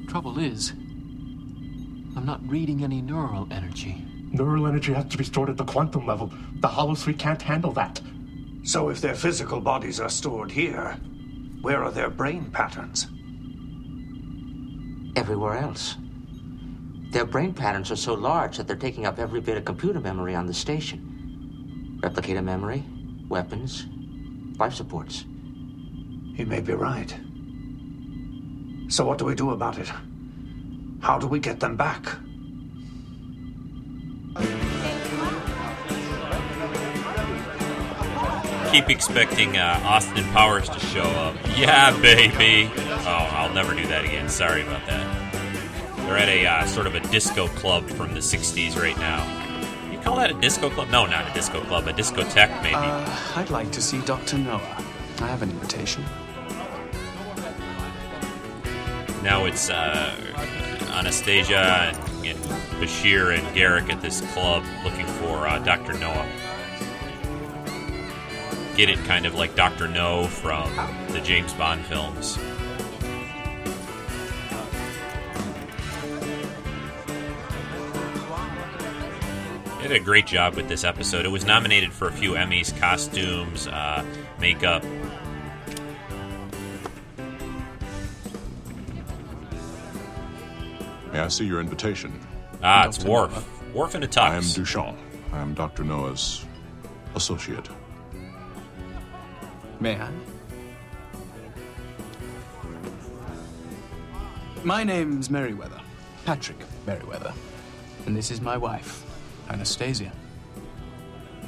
[0.07, 4.03] Trouble is, I'm not reading any neural energy.
[4.31, 6.31] Neural energy has to be stored at the quantum level.
[6.61, 8.01] The holosuite can't handle that.
[8.63, 10.93] So if their physical bodies are stored here,
[11.61, 13.07] where are their brain patterns?
[15.17, 15.95] Everywhere else.
[17.11, 20.35] Their brain patterns are so large that they're taking up every bit of computer memory
[20.35, 21.99] on the station.
[22.01, 22.83] Replicator memory,
[23.27, 23.85] weapons,
[24.57, 25.25] life supports.
[26.35, 27.15] He may be right.
[28.87, 29.91] So what do we do about it?
[31.01, 32.05] How do we get them back?
[38.71, 41.35] Keep expecting uh, Austin Powers to show up.
[41.55, 42.69] Yeah, baby.
[42.77, 44.27] Oh, I'll never do that again.
[44.27, 45.33] Sorry about that.
[45.97, 49.23] They're at a uh, sort of a disco club from the '60s right now.
[49.91, 50.89] You call that a disco club?
[50.89, 51.87] No, not a disco club.
[51.87, 52.75] A discotheque, maybe.
[52.75, 54.37] Uh, I'd like to see Dr.
[54.39, 54.83] Noah.
[55.21, 56.03] I have an invitation.
[59.25, 60.15] Now it's uh,
[60.91, 62.39] Anastasia and, and
[62.79, 65.93] Bashir and Garak at this club looking for uh, Dr.
[65.93, 66.29] Noah.
[68.77, 69.87] Get it kind of like Dr.
[69.87, 70.71] No from
[71.07, 72.37] the James Bond films.
[79.81, 81.25] They did a great job with this episode.
[81.25, 84.05] It was nominated for a few Emmys, costumes, uh,
[84.39, 84.83] makeup.
[91.15, 92.19] May I see your invitation?
[92.61, 93.31] Ah, it's Worf.
[93.73, 94.17] Worf in a tux.
[94.17, 94.97] I am Duchamp.
[95.31, 95.85] I am Dr.
[95.85, 96.43] Noah's
[97.15, 97.69] associate.
[99.79, 100.11] May I?
[104.65, 105.79] My name's Merriweather,
[106.25, 107.33] Patrick Merriweather.
[108.05, 109.05] And this is my wife,
[109.49, 110.11] Anastasia.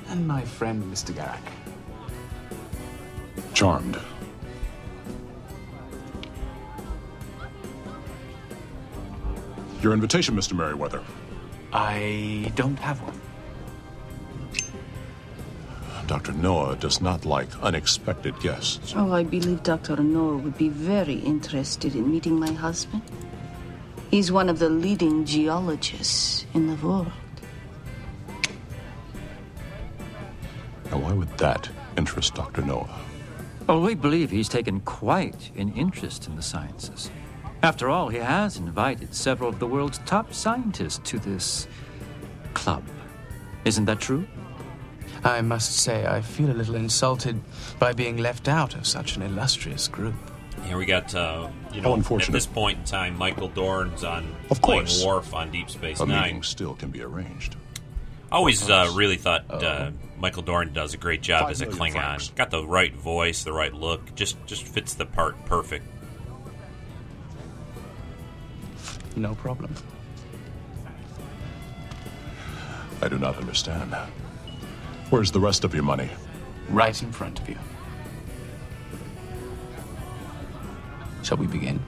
[0.08, 1.14] And my friend, Mr.
[1.14, 1.44] Garak.
[3.54, 4.00] Charmed.
[9.82, 10.54] Your invitation, Mr.
[10.54, 11.04] Merriweather.
[11.72, 13.20] I don't have one.
[16.08, 16.32] Dr.
[16.32, 18.94] Noah does not like unexpected guests.
[18.96, 19.98] Oh, I believe Dr.
[19.98, 23.02] Noah would be very interested in meeting my husband.
[24.10, 27.12] He's one of the leading geologists in the world.
[30.90, 32.62] Now, why would that interest Dr.
[32.62, 32.90] Noah?
[33.68, 37.12] Well, we believe he's taken quite an interest in the sciences.
[37.68, 41.68] After all, he has invited several of the world's top scientists to this
[42.54, 42.82] club.
[43.66, 44.26] Isn't that true?
[45.22, 47.42] I must say, I feel a little insulted
[47.78, 50.16] by being left out of such an illustrious group.
[50.64, 54.62] Here we got, uh, you know, at this point in time, Michael Dorn's on Of
[54.62, 55.04] playing course.
[55.04, 56.24] Worf on Deep Space A Nine.
[56.24, 57.58] meeting still can be arranged.
[58.32, 61.92] I always uh, really thought uh, Michael Dorn does a great job as a Klingon.
[61.92, 62.30] francs.
[62.30, 65.86] Got the right voice, the right look, just just fits the part perfect.
[69.18, 69.74] No problem.
[73.02, 73.96] I do not understand.
[75.10, 76.10] Where's the rest of your money?
[76.70, 77.58] Right in front of you.
[81.24, 81.80] Shall we begin?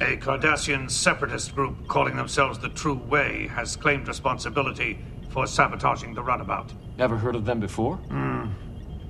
[0.00, 4.98] A Cardassian separatist group calling themselves the True Way has claimed responsibility
[5.28, 6.72] for sabotaging the runabout.
[6.98, 7.96] Never heard of them before?
[7.96, 8.29] Hmm.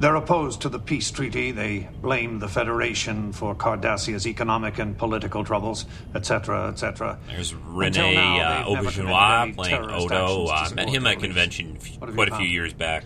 [0.00, 1.52] They're opposed to the peace treaty.
[1.52, 5.84] They blame the Federation for Cardassia's economic and political troubles,
[6.14, 7.18] etc., etc.
[7.26, 10.50] There's Rene now, uh, they've Auberjonois playing Odo.
[10.50, 11.24] actions to Uh, met him at police.
[11.26, 13.04] convention f- What have quite a few years back.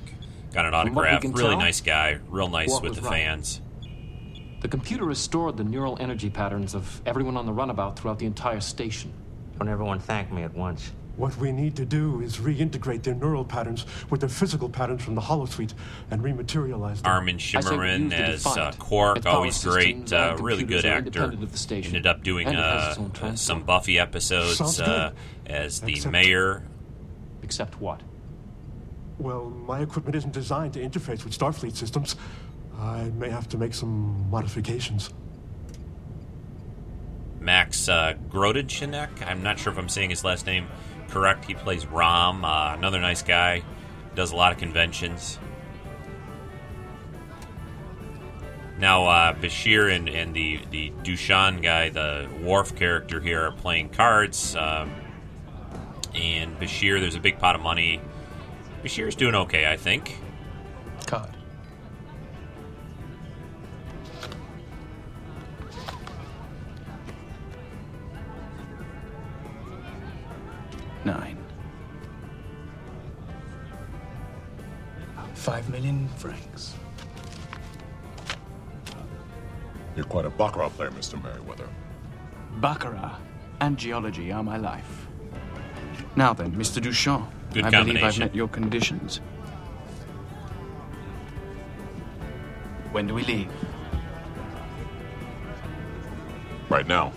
[0.53, 1.35] Got an From what we autograph.
[1.37, 2.19] Really tell, nice guy.
[2.29, 3.11] Real nice with the right.
[3.11, 3.61] fans.
[4.61, 8.61] The computer restored the neural energy patterns of everyone on the runabout throughout the entire
[8.61, 9.13] station.
[9.59, 10.93] Don't everyone thank me at once.
[11.17, 15.15] What we need to do is reintegrate their neural patterns with their physical patterns from
[15.15, 15.73] the Holosuite
[16.11, 17.13] and rematerialize them.
[17.13, 21.33] Armin Shimerman as uh, Quark, always great, uh, really good actor.
[21.71, 25.13] Ended up doing and it has uh, uh, some Buffy episodes uh,
[25.47, 26.65] as the Except- mayor.
[27.45, 28.01] Except what?
[29.19, 32.17] Well, my equipment isn't designed to interface with Starfleet systems.
[32.77, 35.11] I may have to make some modifications.
[37.39, 39.25] Max uh, Grodichenek.
[39.25, 40.67] I'm not sure if I'm saying his last name
[41.15, 41.45] correct.
[41.45, 43.63] He plays Rom, uh, another nice guy.
[44.17, 45.39] Does a lot of conventions.
[48.81, 53.91] Now, uh, Bashir and, and the, the Duchamp guy, the Worf character here, are playing
[53.91, 54.57] cards.
[54.57, 54.91] Um,
[56.17, 58.01] and Bashir, there's a big pot of money.
[58.83, 60.19] Bashir's doing okay, I think.
[71.05, 71.39] Nine.
[75.35, 76.75] Five million francs.
[79.95, 81.23] You're quite a baccarat player, Mr.
[81.23, 81.69] Merriweather.
[82.61, 83.19] Baccarat
[83.61, 85.07] and geology are my life.
[86.17, 86.83] Now then, Mr.
[86.83, 89.21] Duchamp, Good I believe I've met your conditions.
[92.93, 93.51] When do we leave?
[96.69, 97.13] Right now.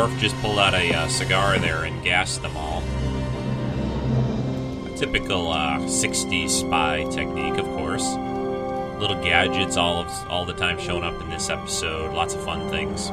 [0.00, 2.82] Worf just pulled out a uh, cigar there and gassed them all.
[4.86, 8.14] A typical uh, 60s spy technique, of course.
[8.98, 12.14] Little gadgets all of, all the time showing up in this episode.
[12.14, 13.08] Lots of fun things.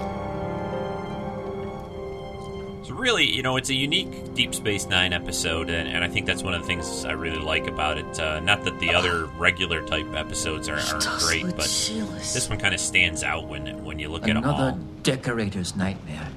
[2.87, 6.25] So really, you know, it's a unique Deep Space Nine episode, and, and I think
[6.25, 8.17] that's one of the things I really like about it.
[8.17, 12.73] Uh, not that the other regular type episodes are, aren't great, but this one kind
[12.73, 14.55] of stands out when when you look at them all.
[14.55, 16.29] Another decorator's nightmare.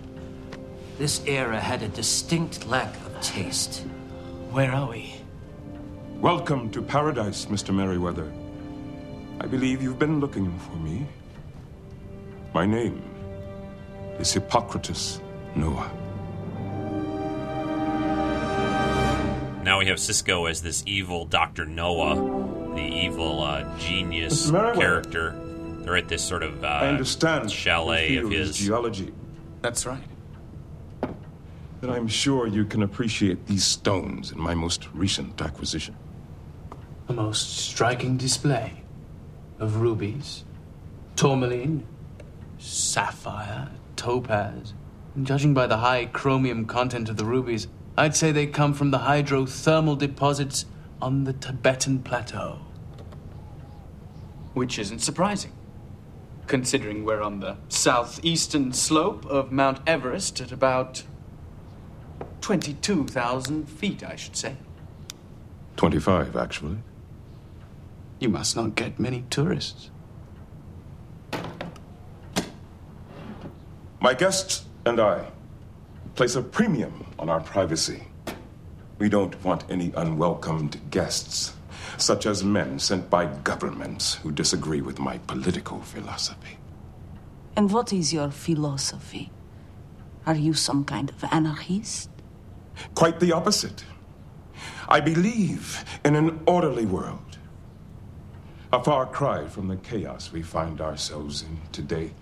[1.00, 3.86] This era had a distinct lack of taste.
[4.50, 5.14] Where are we?
[6.20, 7.74] Welcome to paradise, Mr.
[7.74, 8.30] Merriweather.
[9.40, 11.06] I believe you've been looking for me.
[12.52, 13.00] My name
[14.18, 15.22] is Hippocrates
[15.54, 15.90] Noah.
[19.64, 21.64] Now we have Sisko as this evil Dr.
[21.64, 25.34] Noah, the evil uh, genius character.
[25.78, 28.54] They're at this sort of uh, I understand chalet your of his.
[28.54, 29.14] geology.
[29.62, 30.09] That's right.
[31.80, 35.96] Then I'm sure you can appreciate these stones in my most recent acquisition.
[37.08, 38.82] A most striking display
[39.58, 40.44] of rubies,
[41.16, 41.86] tourmaline,
[42.58, 44.74] sapphire, topaz.
[45.14, 47.66] And judging by the high chromium content of the rubies,
[47.96, 50.66] I'd say they come from the hydrothermal deposits
[51.00, 52.58] on the Tibetan plateau.
[54.52, 55.52] Which isn't surprising,
[56.46, 61.04] considering we're on the southeastern slope of Mount Everest at about
[62.40, 64.56] 22,000 feet, I should say.
[65.76, 66.78] 25, actually.
[68.18, 69.90] You must not get many tourists.
[74.00, 75.26] My guests and I
[76.14, 78.02] place a premium on our privacy.
[78.98, 81.54] We don't want any unwelcomed guests,
[81.96, 86.58] such as men sent by governments who disagree with my political philosophy.
[87.56, 89.30] And what is your philosophy?
[90.26, 92.10] Are you some kind of anarchist?
[92.94, 93.84] Quite the opposite.
[94.88, 97.38] I believe in an orderly world.
[98.72, 102.12] A far cry from the chaos we find ourselves in today.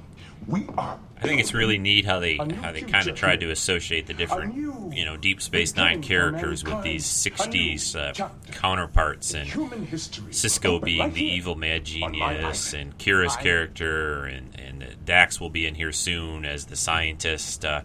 [0.46, 3.50] We are I think it's really neat how they how they kind of tried to
[3.50, 9.48] associate the different you know Deep Space Nine characters with these '60s uh, counterparts, and
[9.50, 15.74] Sisko being the evil mad genius, and Kira's character, and and Dax will be in
[15.74, 17.64] here soon as the scientist.
[17.64, 17.82] Uh,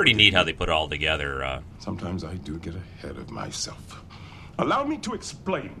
[0.00, 1.44] pretty neat how they put it all together.
[1.44, 4.02] Uh, Sometimes I do get ahead of myself.
[4.58, 5.78] Allow me to explain.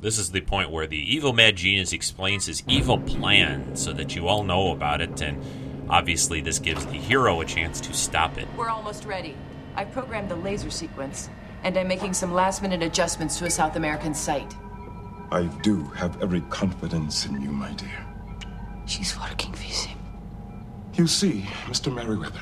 [0.00, 4.16] This is the point where the evil mad genius explains his evil plan so that
[4.16, 5.44] you all know about it, and
[5.90, 8.48] obviously this gives the hero a chance to stop it.
[8.56, 9.36] We're almost ready.
[9.76, 11.28] I've programmed the laser sequence,
[11.64, 14.56] and I'm making some last minute adjustments to a South American site.
[15.30, 18.06] I do have every confidence in you, my dear.
[18.86, 19.98] She's working with him.
[20.94, 21.94] You see, Mr.
[21.94, 22.40] Merriweather,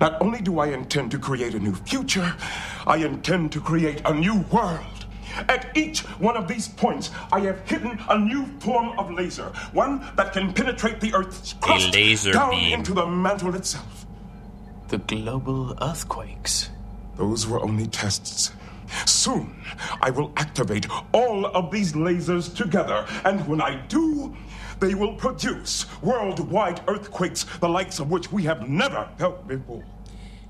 [0.00, 2.34] not only do I intend to create a new future,
[2.86, 5.06] I intend to create a new world.
[5.48, 10.06] At each one of these points, I have hidden a new form of laser, one
[10.16, 12.78] that can penetrate the Earth's crust laser down beam.
[12.78, 14.06] into the mantle itself.
[14.88, 16.70] The global earthquakes.
[17.16, 18.52] Those were only tests.
[19.04, 19.62] Soon,
[20.00, 24.34] I will activate all of these lasers together, and when I do,
[24.80, 29.84] they will produce worldwide earthquakes, the likes of which we have never felt before.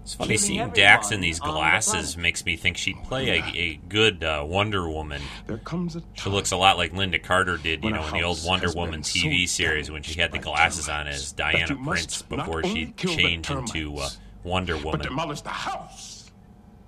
[0.02, 4.22] It's funny seeing Dax in these glasses makes me think she'd play a, a good
[4.22, 5.20] uh, Wonder Woman.
[5.48, 8.22] There comes a She looks a lot like Lynda Carter did, you know, in the
[8.22, 11.74] old Wonder Woman been so TV series when she had the glasses on as Diana
[11.84, 15.00] Prince before she kill the changed into uh, termites, Wonder but Woman.
[15.00, 16.30] demolish the house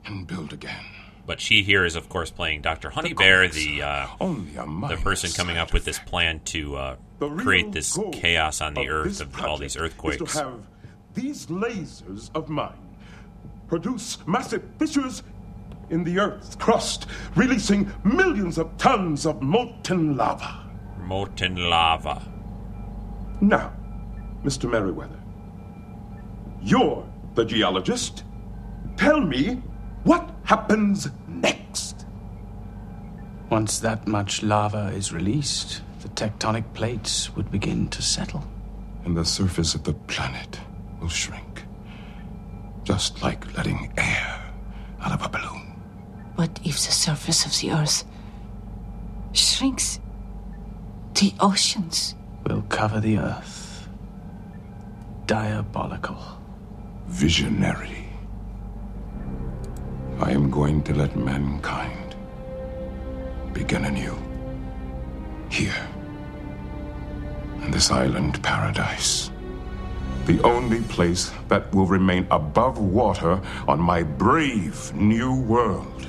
[0.04, 0.84] and build again.
[1.28, 2.88] But she here is, of course, playing Dr.
[2.88, 6.96] Honeybear, the uh, the person coming up with this plan to uh,
[7.36, 10.16] create this chaos on the Earth of all these earthquakes.
[10.16, 10.66] To have
[11.12, 12.96] these lasers of mine
[13.68, 15.22] produce massive fissures
[15.90, 17.06] in the Earth's crust,
[17.36, 20.64] releasing millions of tons of molten lava.
[20.98, 22.22] Molten lava.
[23.42, 23.74] Now,
[24.42, 24.70] Mr.
[24.70, 25.20] Merriweather,
[26.62, 28.24] you're the geologist.
[28.96, 29.62] Tell me
[30.04, 32.06] what happens next.
[33.50, 38.44] Once that much lava is released, the tectonic plates would begin to settle.
[39.04, 40.60] And the surface of the planet
[41.00, 41.64] will shrink.
[42.84, 44.52] Just like letting air
[45.00, 45.80] out of a balloon.
[46.36, 48.04] What if the surface of the earth
[49.32, 49.98] shrinks?
[51.14, 52.14] The oceans.
[52.46, 53.88] Will cover the earth.
[55.26, 56.18] Diabolical.
[57.08, 57.97] Visionary.
[60.20, 62.16] I am going to let mankind
[63.52, 64.16] begin anew.
[65.48, 65.86] Here.
[67.62, 69.30] In this island paradise.
[70.26, 76.06] The only place that will remain above water on my brave new world.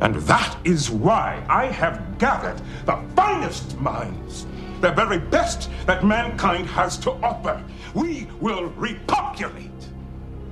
[0.00, 4.46] And that is why I have gathered the finest minds,
[4.80, 7.62] the very best that mankind has to offer.
[7.94, 9.71] We will repopulate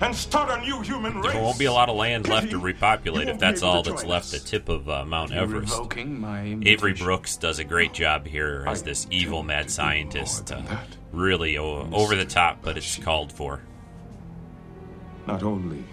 [0.00, 1.32] and start a new human race.
[1.32, 4.10] There won't be a lot of land left to repopulate if that's all that's join
[4.10, 5.96] left the tip of uh, Mount You're Everest.
[6.06, 6.94] my Avery.
[6.94, 10.50] Brooks does a great job here as this evil mad scientist.
[10.52, 10.62] Uh,
[11.12, 13.60] really o- over the top, but it's called for.
[15.26, 15.84] Not only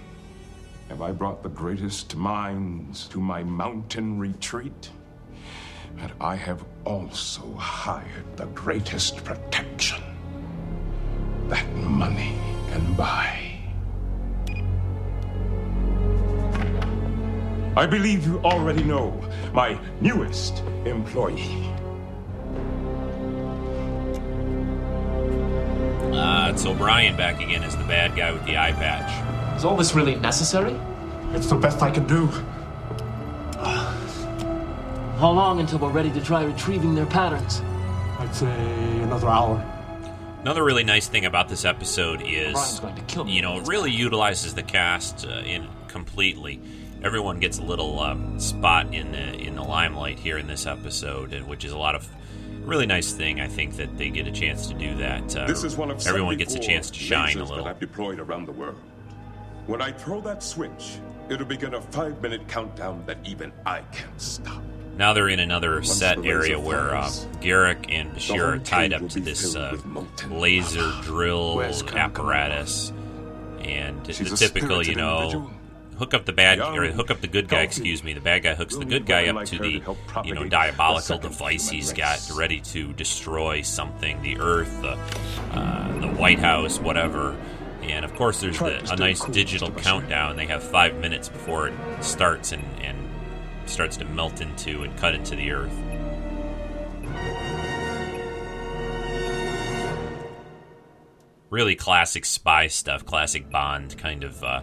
[0.89, 4.89] have I brought the greatest minds to my mountain retreat,
[5.99, 10.01] but I have also hired the greatest protection
[11.49, 12.37] that money
[12.71, 13.46] can buy.
[17.77, 19.11] I believe you already know
[19.53, 21.63] my newest employee.
[26.11, 29.55] Uh, it's O'Brien back again as the bad guy with the eye patch.
[29.55, 30.75] Is all this really necessary?
[31.33, 32.25] It's the best I can do.
[35.19, 37.61] How long until we're ready to try retrieving their patterns?
[38.17, 38.47] I'd say
[39.01, 39.63] another hour.
[40.41, 43.33] Another really nice thing about this episode is, Brian's going to kill me.
[43.33, 46.59] you know, it really utilizes the cast uh, in completely.
[47.03, 51.33] Everyone gets a little um, spot in the in the limelight here in this episode,
[51.33, 52.07] and which is a lot of
[52.63, 53.39] really nice thing.
[53.39, 55.35] I think that they get a chance to do that.
[55.35, 57.63] Uh, This is one of everyone gets a chance to shine a little.
[57.63, 58.79] That I've deployed around the world.
[59.67, 60.97] When I throw that switch,
[61.29, 64.61] it'll begin a five-minute countdown that even I can't stop.
[64.97, 67.03] Now they're in another Once set area where uh,
[67.41, 69.77] Garak and Bashir are tied up to this uh,
[70.29, 72.91] laser drill apparatus,
[73.59, 75.51] and She's the typical, you know, individual.
[75.97, 77.61] Hook up the bad or hook up the good guy.
[77.61, 79.81] Excuse me, the bad guy hooks the good guy up to the
[80.25, 84.97] you know diabolical device he's got ready to destroy something, the Earth, the
[85.57, 87.35] uh, the White House, whatever.
[87.81, 90.35] And of course, there's the, a nice digital countdown.
[90.35, 92.97] They have five minutes before it starts and, and
[93.65, 95.73] starts to melt into and cut into the Earth.
[101.49, 104.61] really classic spy stuff, classic Bond kind of, uh,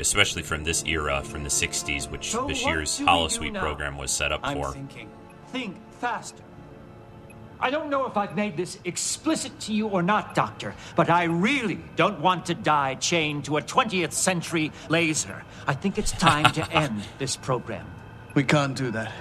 [0.00, 3.96] especially from this era, from the '60s, which So what Bashir's do we Holosuite program
[3.96, 4.72] was set up I'm for.
[4.72, 5.08] thinking.
[5.48, 6.42] Think faster.
[7.60, 11.24] I don't know if I've made this explicit to you or not, Doctor, but I
[11.24, 15.44] really don't want to die chained to a 20th century laser.
[15.66, 17.86] I think it's time to end this program.
[18.34, 19.12] We can't do that.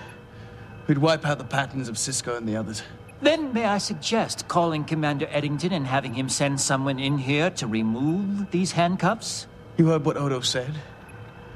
[0.88, 2.84] We'd wipe out the patterns of Sisko and the others.
[3.22, 7.68] Then may I suggest calling Commander Eddington and having him send someone in here to
[7.68, 9.48] remove these handcuffs?
[9.78, 10.74] You heard what Odo said.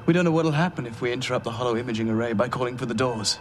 [0.06, 2.86] We don't know what'll happen if we interrupt the hollow imaging array by calling for
[2.86, 3.38] the doors.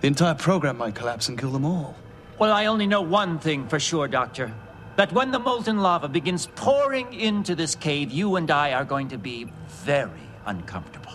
[0.00, 1.96] The entire program might collapse and kill them all.
[2.38, 4.52] Well, I only know one thing for sure, Doctor.
[4.96, 9.08] That when the molten lava begins pouring into this cave, you and I are going
[9.08, 10.10] to be very
[10.44, 11.12] uncomfortable.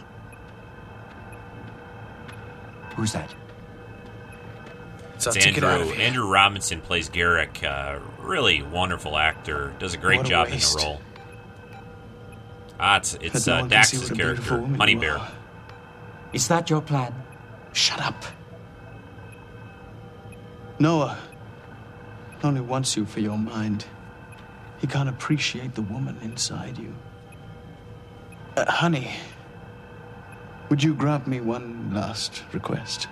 [2.95, 3.35] Who's that?
[5.15, 6.05] It's It's ticket out Andrew of here.
[6.05, 7.63] Andrew Robinson plays Garak.
[7.63, 9.75] Uh, really wonderful actor.
[9.79, 11.01] Does a great What a job in the role.
[12.79, 15.21] Ah, it's it's uh, one can see Dax's what a beautiful character, woman Honey Bear.
[16.33, 17.13] Is that your plan?
[17.73, 18.23] Shut up.
[20.79, 21.17] Noah
[22.43, 23.85] only wants you for your mind.
[24.79, 26.93] He can't appreciate the woman inside you.
[28.55, 29.11] Uh, honey,
[30.69, 33.07] would you grant me one last request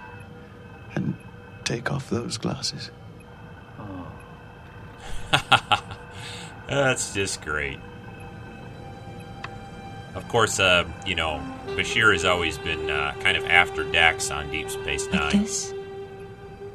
[0.93, 1.16] and
[1.63, 2.91] take off those glasses?
[3.80, 4.07] Oh.
[6.68, 7.80] That's just great.
[10.16, 14.49] Of course, uh, you know, Bashir has always been uh, kind of after Dax on
[14.49, 15.41] Deep Space Nine.
[15.41, 15.74] This?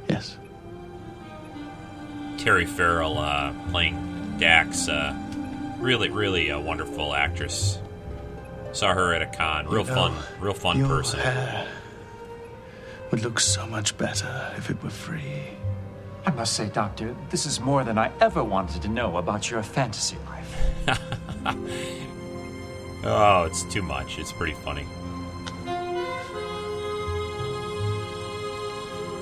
[0.09, 0.37] Yes.
[2.37, 4.89] Terry Farrell uh, playing Dax.
[4.89, 5.15] Uh,
[5.79, 7.79] really, really a wonderful actress.
[8.73, 9.67] Saw her at a con.
[9.67, 11.21] Real You know, fun, real fun your person.
[11.21, 11.67] hair
[13.11, 15.43] would look so much better if it were free.
[16.27, 19.63] I must say, Doctor, this is more than I ever wanted to know about your
[19.63, 20.97] fantasy life.
[23.03, 24.19] Oh, it's too much.
[24.19, 24.87] It's pretty funny.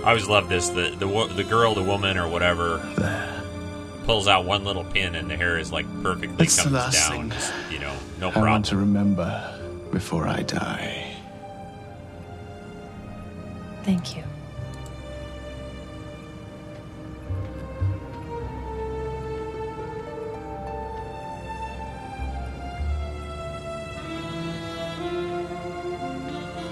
[0.04, 0.68] I always love this.
[0.68, 2.78] The the the girl, the woman, or whatever,
[4.04, 7.08] pulls out one little pin, and the hair is like perfectly It's the comes last
[7.08, 7.18] down.
[7.18, 8.52] thing Just, you know, no I problem.
[8.52, 9.60] want to remember
[9.92, 11.14] before I die.
[13.82, 14.22] Thank you.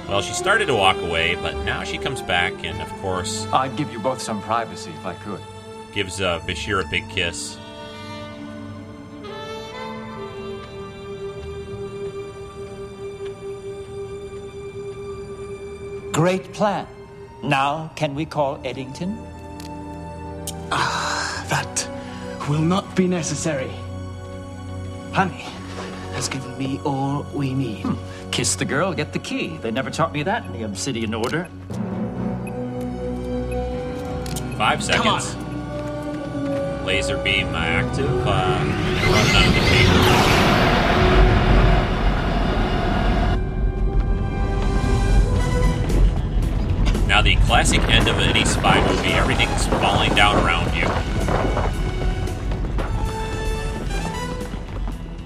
[0.09, 3.75] Well, she started to walk away, but now she comes back, and of course, I'd
[3.77, 5.41] give you both some privacy if I could.
[5.93, 7.59] gives uh, Bashir a big kiss.
[16.13, 16.87] Great plan.
[17.43, 19.17] Now, can we call Eddington?
[20.73, 21.89] Ah, That
[22.49, 23.71] will not be necessary.
[25.13, 25.45] Honey
[26.15, 27.83] has given me all we need.
[27.83, 27.95] Hmm.
[28.37, 29.57] Kiss the girl, get the key.
[29.63, 31.49] They never taught me that in the Obsidian Order.
[34.59, 35.35] Five seconds.
[36.85, 38.11] Laser beam active.
[38.27, 38.59] Uh,
[39.09, 40.03] running out of the paper.
[47.09, 50.87] Now, the classic end of any spy movie, everything's falling down around you.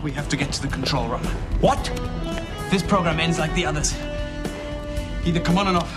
[0.00, 1.24] We have to get to the control room.
[1.60, 1.90] What?
[2.70, 3.94] This program ends like the others.
[5.24, 5.88] Either Komananov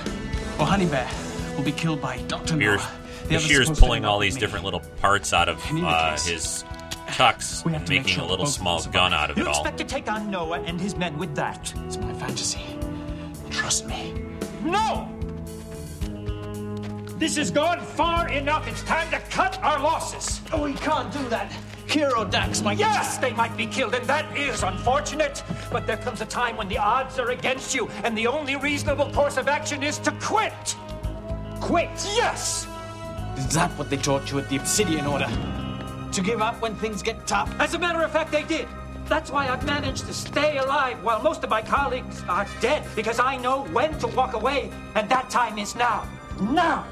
[0.60, 1.08] or Honey Bear
[1.56, 2.56] will be killed by Dr.
[2.56, 2.92] Bashir's, Noah.
[3.28, 4.40] The others Bashir's supposed to pulling end up all these me.
[4.40, 6.64] different little parts out of uh, case, his
[7.10, 9.48] tux we have and making sure a little small us gun out of You it
[9.48, 9.54] all.
[9.54, 11.72] expect to take on Noah and his men with that?
[11.86, 12.62] It's my fantasy.
[13.52, 14.14] Trust me.
[14.64, 15.08] No!
[17.20, 18.68] This has gone far enough.
[18.68, 20.42] It's time to cut our losses.
[20.52, 21.54] Oh, we can't do that.
[21.94, 22.80] Hero Dax might.
[22.80, 25.44] Yes, they might be killed, and that is unfortunate.
[25.72, 29.12] But there comes a time when the odds are against you, and the only reasonable
[29.12, 30.76] course of action is to quit.
[31.62, 32.68] Quit, yes!
[33.38, 35.30] Is that what they taught you at the Obsidian Order?
[36.14, 37.54] To give up when things get tough?
[37.60, 38.68] As a matter of fact, they did.
[39.06, 43.20] That's why I've managed to stay alive while most of my colleagues are dead, because
[43.20, 46.08] I know when to walk away, and that time is now.
[46.42, 46.88] Now!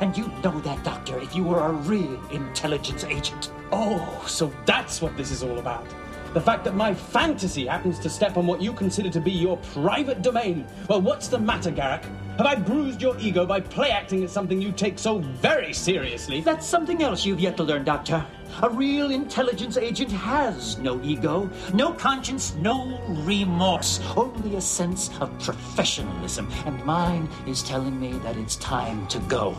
[0.00, 3.52] And you'd know that, Doctor, if you were a real intelligence agent.
[3.70, 5.86] Oh, so that's what this is all about.
[6.32, 9.56] The fact that my fantasy happens to step on what you consider to be your
[9.74, 10.64] private domain.
[10.88, 12.04] Well, what's the matter, Garak?
[12.36, 16.40] Have I bruised your ego by play acting as something you take so very seriously?
[16.40, 18.24] That's something else you've yet to learn, Doctor.
[18.62, 25.36] A real intelligence agent has no ego, no conscience, no remorse, only a sense of
[25.40, 26.48] professionalism.
[26.64, 29.56] And mine is telling me that it's time to go.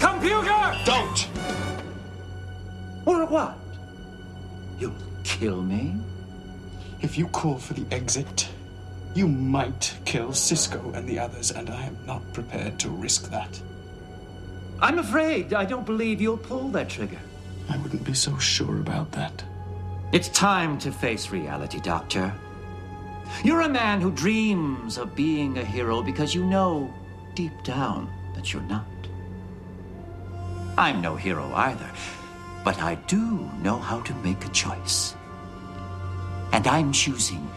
[0.00, 0.76] Computer!
[0.84, 1.28] Don't!
[3.06, 3.58] Or what?
[4.78, 5.96] You'll kill me?
[7.00, 8.48] If you call for the exit,
[9.14, 13.60] you might kill Sisko and the others, and I am not prepared to risk that.
[14.80, 17.20] I'm afraid I don't believe you'll pull that trigger.
[17.68, 19.44] I wouldn't be so sure about that.
[20.12, 22.32] It's time to face reality, Doctor.
[23.42, 26.92] You're a man who dreams of being a hero because you know
[27.34, 28.84] deep down that you're not.
[30.76, 31.90] I'm no hero either,
[32.64, 35.14] but I do know how to make a choice.
[36.52, 37.48] And I'm choosing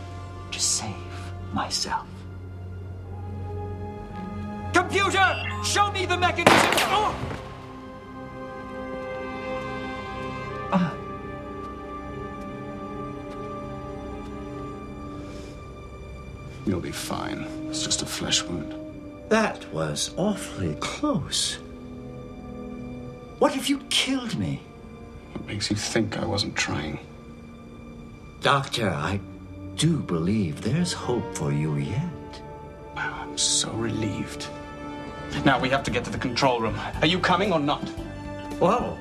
[0.52, 0.94] to save
[1.54, 2.08] myself.
[4.74, 5.36] Computer!
[5.64, 6.70] Show me the mechanism!
[6.90, 7.16] Oh!
[16.68, 17.48] You'll be fine.
[17.70, 18.76] It's just a flesh wound.
[19.30, 21.60] That was awfully close.
[23.40, 24.62] What if you killed me?
[25.34, 27.00] What makes you think I wasn't trying?
[28.42, 29.20] Doctor, I
[29.76, 32.42] do believe there's hope for you yet.
[32.96, 34.48] I'm so relieved.
[35.46, 36.80] Now we have to get to the control room.
[37.02, 37.88] Are you coming or not?
[38.60, 38.96] Well,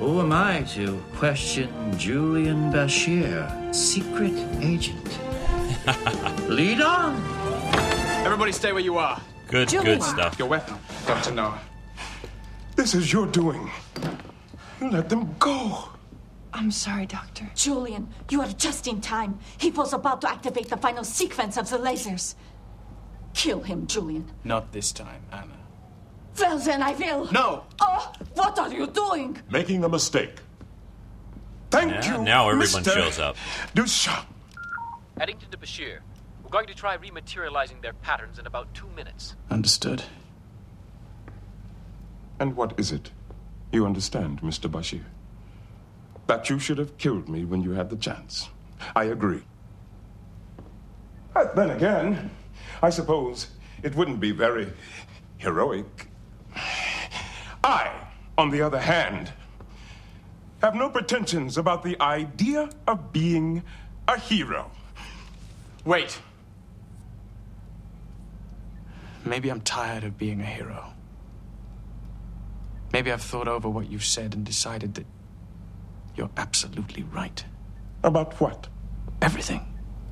[0.00, 5.20] who am I to question Julian Bashir, secret agent?
[6.48, 7.14] Lead on.
[8.26, 9.20] Everybody stay where you are.
[9.46, 9.98] Good, Julian.
[9.98, 10.36] good stuff.
[10.36, 10.74] Your weapon,
[11.06, 11.30] Dr.
[11.32, 11.60] Noah.
[12.82, 13.70] This is your doing.
[14.80, 15.88] You let them go.
[16.52, 17.48] I'm sorry, Doctor.
[17.54, 19.38] Julian, you are just in time.
[19.58, 22.34] He was about to activate the final sequence of the lasers.
[23.34, 24.28] Kill him, Julian.
[24.42, 25.56] Not this time, Anna.
[26.40, 27.30] Well, then I will.
[27.30, 27.62] No.
[27.80, 29.40] Oh, what are you doing?
[29.48, 30.40] Making a mistake.
[31.70, 32.24] Thank Yeah, you.
[32.24, 32.94] now everyone Mr.
[32.94, 33.36] shows up.
[33.76, 34.24] Dusha.
[35.20, 35.98] Eddington to the Bashir.
[36.42, 39.36] We're going to try rematerializing their patterns in about two minutes.
[39.52, 40.02] Understood.
[42.42, 43.12] And what is it?
[43.70, 44.68] You understand, Mr.
[44.68, 45.04] Bashir?
[46.26, 48.48] That you should have killed me when you had the chance.
[48.96, 49.44] I agree.
[51.32, 52.32] But then again,
[52.82, 53.46] I suppose
[53.84, 54.72] it wouldn't be very
[55.38, 56.08] heroic.
[57.62, 57.92] I,
[58.36, 59.32] on the other hand,
[60.62, 63.62] have no pretensions about the idea of being
[64.08, 64.68] a hero.
[65.84, 66.18] Wait.
[69.24, 70.91] Maybe I'm tired of being a hero.
[72.92, 75.06] Maybe I've thought over what you've said and decided that
[76.14, 77.42] you're absolutely right.
[78.04, 78.68] About what?
[79.22, 79.66] Everything.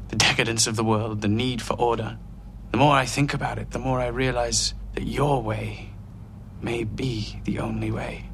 [0.09, 2.19] The decadence of the world, the need for order.
[2.71, 5.91] The more I think about it, the more I realize that your way
[6.63, 8.31] may be the only way.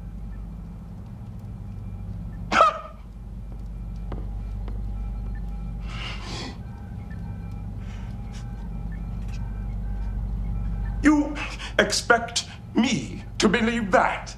[11.03, 11.35] You
[11.79, 12.45] expect
[12.75, 14.35] me to believe that?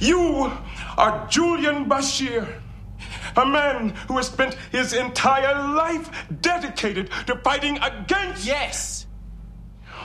[0.00, 0.52] You
[0.98, 2.60] are Julian Bashir,
[3.36, 8.46] a man who has spent his entire life dedicated to fighting against.
[8.46, 9.06] Yes!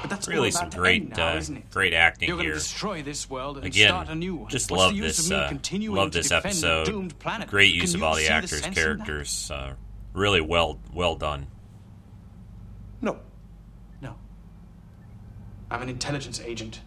[0.02, 1.42] But that's really some great, now, uh,
[1.72, 2.50] great acting You're here.
[2.52, 4.50] gonna destroy this world and Again, start a new one.
[4.52, 5.32] just What's love this.
[5.32, 5.58] Uh,
[5.90, 7.16] love this episode.
[7.48, 8.80] Great use Can of all the actors' sense in that?
[8.80, 9.50] characters.
[9.50, 9.74] Uh,
[10.14, 11.48] really well, well done.
[13.02, 13.18] No.
[14.02, 14.16] No.
[15.72, 16.82] I'm an intelligence agent.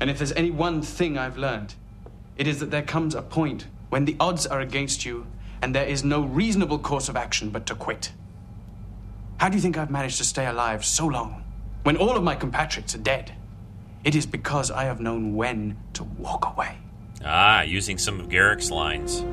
[0.00, 1.74] And if there's any one thing I've learned,
[2.36, 5.26] it is that there comes a point when the odds are against you
[5.62, 8.12] and there is no reasonable course of action but to quit.
[9.38, 11.44] How do you think I've managed to stay alive so long
[11.84, 13.32] when all of my compatriots are dead?
[14.04, 16.78] It is because I have known when to walk away.
[17.24, 19.24] Ah, using some of Garak's lines.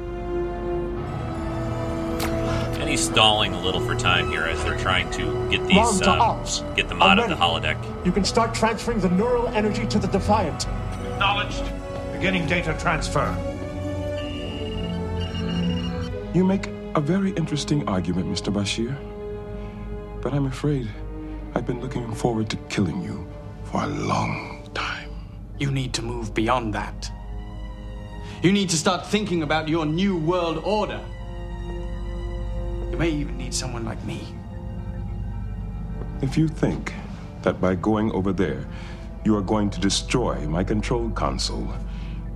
[2.91, 6.11] And stalling a little for time here as they're trying to get these Mom to
[6.11, 8.05] uh, get them I'm out of the holodeck.
[8.05, 10.67] You can start transferring the neural energy to the Defiant.
[11.13, 11.63] Acknowledged.
[12.11, 13.25] Beginning data transfer.
[16.33, 18.51] You make a very interesting argument, Mr.
[18.51, 18.93] Bashir.
[20.21, 20.89] But I'm afraid
[21.55, 23.25] I've been looking forward to killing you
[23.63, 25.11] for a long time.
[25.59, 27.09] You need to move beyond that.
[28.43, 30.99] You need to start thinking about your new world order.
[32.91, 34.21] You may even need someone like me.
[36.21, 36.93] If you think
[37.41, 38.67] that by going over there,
[39.23, 41.73] you are going to destroy my control console,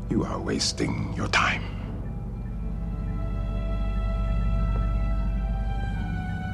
[0.09, 1.63] you are wasting your time.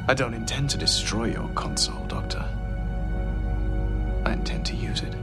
[0.08, 2.44] I don't intend to destroy your console, Doctor.
[4.26, 5.14] I intend to use it.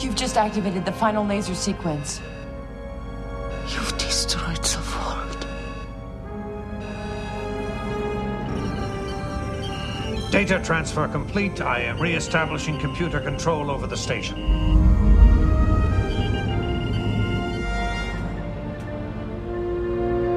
[0.00, 2.20] You've just activated the final laser sequence.
[3.68, 5.31] You've destroyed the world.
[10.32, 11.60] Data transfer complete.
[11.60, 14.38] I am re-establishing computer control over the station.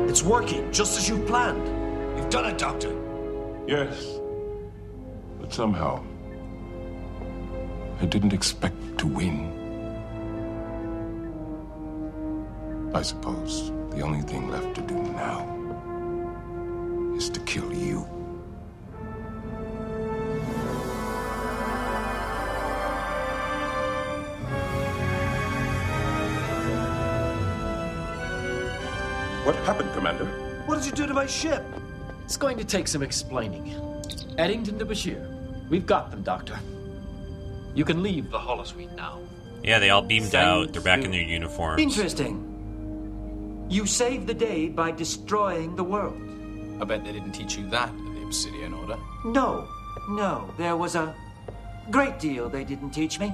[0.10, 1.66] It's working, just as you planned.
[2.18, 2.94] You've done it, Doctor.
[3.68, 4.20] Yes.
[5.40, 6.04] But somehow,
[8.02, 9.50] I didn't expect to win.
[12.94, 15.48] I suppose the only thing left to do now
[17.16, 18.15] is to kill you.
[29.46, 30.26] What happened, Commander?
[30.66, 31.64] What did you do to my ship?
[32.24, 33.76] It's going to take some explaining.
[34.40, 35.22] Eddington to Bashir.
[35.70, 36.60] We've got them, Doctor.
[37.76, 39.20] You can leave the holosuite now.
[39.62, 40.74] Yeah, they all beamed Thank out.
[40.74, 41.80] They're back in their uniforms.
[41.80, 43.68] Interesting.
[43.70, 46.20] You saved the day by destroying the world.
[46.82, 48.98] I bet they didn't teach you that in the Obsidian Order.
[49.26, 49.68] No,
[50.10, 51.14] no, there was a
[51.92, 53.32] great deal they didn't teach me.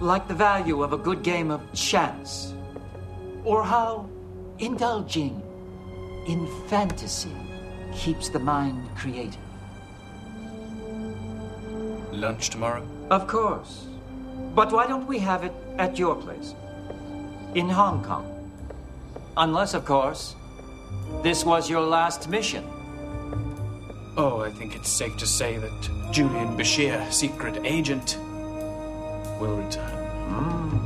[0.00, 2.54] Like the value of a good game of chance.
[3.42, 4.08] Or how
[4.58, 5.42] indulging
[6.26, 7.32] in fantasy
[7.94, 9.38] keeps the mind creative.
[12.12, 12.86] Lunch tomorrow?
[13.10, 13.86] Of course.
[14.54, 16.54] But why don't we have it at your place?
[17.54, 18.30] In Hong Kong.
[19.36, 20.36] Unless, of course,
[21.22, 22.64] this was your last mission.
[24.16, 28.16] Oh, I think it's safe to say that Julian Bashir, secret agent,
[29.40, 29.90] will return.
[30.28, 30.83] Hmm.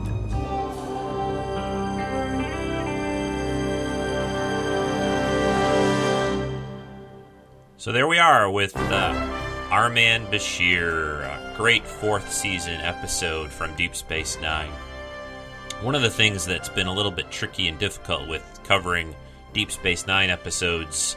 [7.79, 13.95] So there we are with uh, Our Man Bashir, great fourth season episode from Deep
[13.95, 14.73] Space Nine.
[15.83, 19.15] One of the things that's been a little bit tricky and difficult with covering
[19.53, 21.17] Deep Space Nine episodes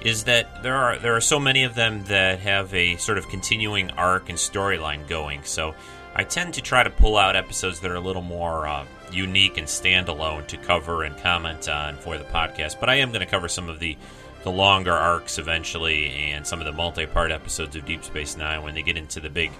[0.00, 3.28] is that there are there are so many of them that have a sort of
[3.28, 5.42] continuing arc and storyline going.
[5.44, 5.74] So
[6.14, 9.58] I tend to try to pull out episodes that are a little more uh, unique
[9.58, 12.80] and standalone to cover and comment on for the podcast.
[12.80, 13.98] But I am going to cover some of the
[14.44, 18.74] the longer arcs eventually, and some of the multi-part episodes of Deep Space Nine when
[18.74, 19.50] they get into the big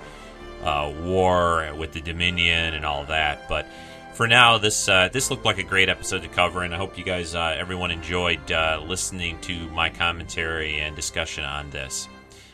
[0.62, 3.48] uh, war with the Dominion and all that.
[3.48, 3.66] But
[4.14, 6.98] for now, this uh, this looked like a great episode to cover, and I hope
[6.98, 12.08] you guys, uh, everyone, enjoyed uh, listening to my commentary and discussion on this.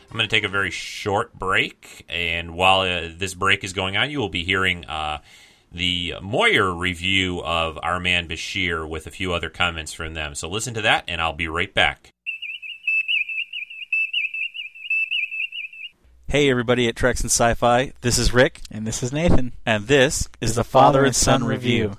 [0.09, 3.97] I'm going to take a very short break, and while uh, this break is going
[3.97, 5.19] on, you will be hearing uh,
[5.71, 10.35] the Moyer review of Our Man Bashir with a few other comments from them.
[10.35, 12.13] So listen to that, and I'll be right back.
[16.35, 17.93] Hey, everybody at Treks and Sci-Fi.
[18.01, 21.93] This is Rick, and this is Nathan, and this is the Father and Son Review.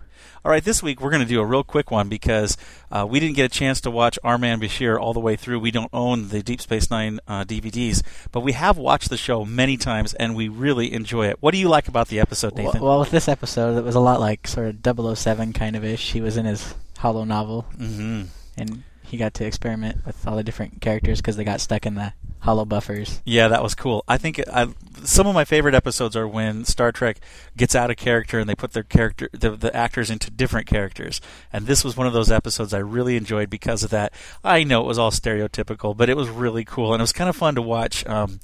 [0.45, 2.59] All right, this week we're going to do a real quick one because
[2.91, 5.61] uh, we didn't get a chance to watch Our Man Bashir all the way through.
[5.61, 9.47] We don't own the Deep Space Nine uh, DVDs, but we have watched the show
[9.47, 11.39] many times and we really enjoy it.
[11.41, 12.83] What do you like about the episode, Nathan?
[12.83, 15.83] Well, well with this episode, it was a lot like sort of 007 kind of
[15.83, 16.13] ish.
[16.13, 18.25] He was in his holonovel, mm-hmm.
[18.59, 21.95] and he got to experiment with all the different characters because they got stuck in
[21.95, 23.21] the hollow buffers.
[23.25, 24.05] Yeah, that was cool.
[24.07, 24.69] I think I,
[25.03, 27.19] some of my favorite episodes are when Star Trek
[27.57, 31.21] gets out of character and they put their character, the, the actors into different characters.
[31.53, 34.13] And this was one of those episodes I really enjoyed because of that.
[34.45, 37.29] I know it was all stereotypical, but it was really cool and it was kind
[37.29, 38.07] of fun to watch.
[38.07, 38.41] Um,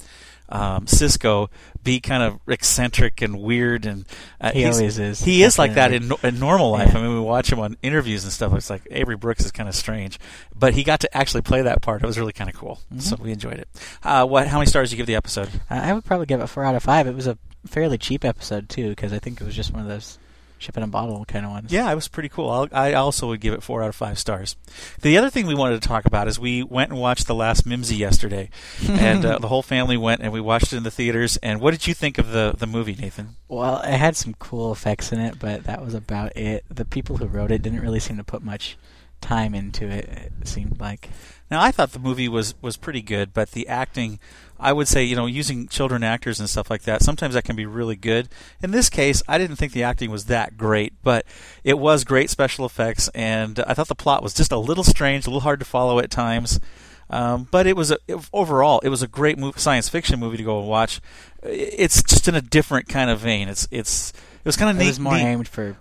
[0.53, 1.49] um, Sisko
[1.83, 4.05] be kind of eccentric and weird, and
[4.41, 5.21] uh, he always is.
[5.21, 6.93] He is like that in, in normal life.
[6.93, 7.01] Yeah.
[7.01, 8.53] I mean, we watch him on interviews and stuff.
[8.55, 10.21] It's like Avery Brooks is kind of strange,
[10.55, 12.03] but he got to actually play that part.
[12.03, 12.79] It was really kind of cool.
[12.93, 13.01] Mm-hmm.
[13.01, 13.69] So we enjoyed it.
[14.05, 14.47] Uh, what?
[14.47, 15.49] How many stars do you give the episode?
[15.71, 17.07] I would probably give it four out of five.
[17.07, 19.89] It was a fairly cheap episode too, because I think it was just one of
[19.89, 20.19] those
[20.63, 21.73] ship in a bottle kind of ones.
[21.73, 22.51] Yeah, it was pretty cool.
[22.51, 24.57] I'll, i also would give it four out of five stars.
[25.01, 27.67] The other thing we wanted to talk about is we went and watched the last
[27.67, 28.51] Mimsy yesterday,
[28.89, 31.37] and uh, the whole family went and we watched it in the theaters.
[31.39, 33.37] And what did you think of the the movie, Nathan?
[33.49, 36.65] Well, it had some cool effects in it, but that was about it.
[36.69, 38.77] The people who wrote it didn't really seem to put much
[39.23, 40.33] time into it.
[40.41, 41.09] It seemed like.
[41.51, 44.19] Now I thought the movie was was pretty good, but the acting,
[44.63, 47.57] I would say, you know, using children actors and stuff like that, sometimes that can
[47.57, 48.29] be really good.
[48.63, 51.27] In this case, I didn't think the acting was that great, but
[51.65, 55.27] it was great special effects, and I thought the plot was just a little strange,
[55.27, 56.61] a little hard to follow at times.
[57.11, 60.39] Um, but it was a, it, overall it was a great movie, science fiction movie
[60.39, 61.01] to go and watch.
[61.43, 63.49] It's just in a different kind of vein.
[63.49, 64.85] It's it's it was kind of neat.
[64.85, 65.25] it was more neat.
[65.25, 65.77] aimed for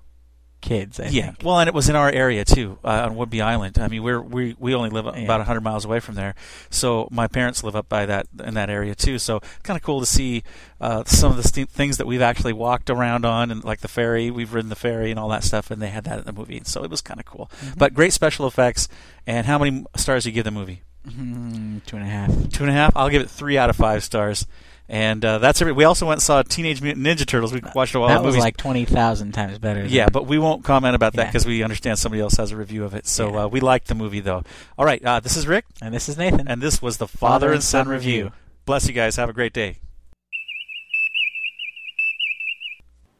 [0.61, 0.99] kids.
[0.99, 1.39] I yeah, think.
[1.43, 3.77] well, and it was in our area too, uh, on Whidbey Island.
[3.79, 5.23] I mean, we're we we only live yeah.
[5.23, 6.35] about hundred miles away from there,
[6.69, 9.19] so my parents live up by that in that area too.
[9.19, 10.43] So it's kind of cool to see
[10.79, 13.87] uh, some of the st- things that we've actually walked around on, and like the
[13.87, 16.33] ferry, we've ridden the ferry and all that stuff, and they had that in the
[16.33, 17.49] movie, so it was kind of cool.
[17.57, 17.79] Mm-hmm.
[17.79, 18.87] But great special effects.
[19.27, 20.81] And how many stars do you give the movie?
[21.07, 22.49] Mm, two and a half.
[22.49, 22.95] Two and a half.
[22.95, 24.45] I'll give it three out of five stars.
[24.93, 25.71] And uh, that's every.
[25.71, 27.53] We also went and saw Teenage Mutant Ninja Turtles.
[27.53, 28.43] We watched a lot that of was movies.
[28.43, 29.85] like twenty thousand times better.
[29.85, 31.27] Yeah, but we won't comment about that Yeah.
[31.27, 33.07] because we understand somebody else has a review of it.
[33.07, 33.43] So Yeah.
[33.43, 34.43] uh, we liked the movie, though.
[34.77, 37.53] All right, uh, this is Rick, and this is Nathan, and this was the Father,
[37.53, 38.33] and Son review.
[38.65, 39.15] Bless you guys.
[39.15, 39.77] Have a great day.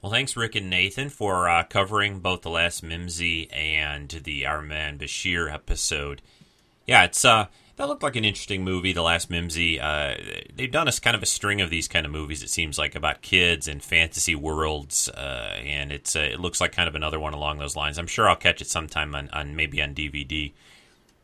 [0.01, 4.61] Well, thanks, Rick and Nathan, for uh, covering both the last Mimsy and the Our
[4.61, 6.22] Man Bashir episode.
[6.88, 7.47] Yeah, it's uh,
[7.82, 8.93] that looked like an interesting movie.
[8.93, 9.79] The last Mimsy.
[9.79, 10.15] Uh,
[10.55, 12.43] they've done a kind of a string of these kind of movies.
[12.43, 16.73] It seems like about kids and fantasy worlds, uh, and it's uh, it looks like
[16.73, 17.97] kind of another one along those lines.
[17.97, 20.53] I'm sure I'll catch it sometime on, on maybe on DVD,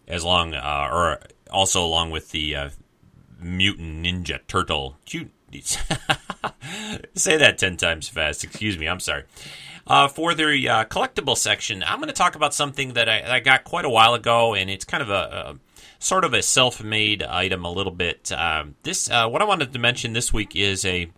[0.07, 1.19] as long uh, or
[1.51, 2.69] also along with the uh,
[3.39, 4.97] Mutant Ninja Turtle.
[5.05, 5.31] Cute.
[7.15, 8.43] Say that 10 times fast.
[8.43, 8.87] Excuse me.
[8.87, 9.23] I'm sorry.
[9.85, 13.39] Uh, for the uh, collectible section, I'm going to talk about something that I, I
[13.39, 15.57] got quite a while ago, and it's kind of a
[15.99, 18.31] sort of a self-made item a little bit.
[18.31, 21.09] Um, this, uh, what I wanted to mention this week is a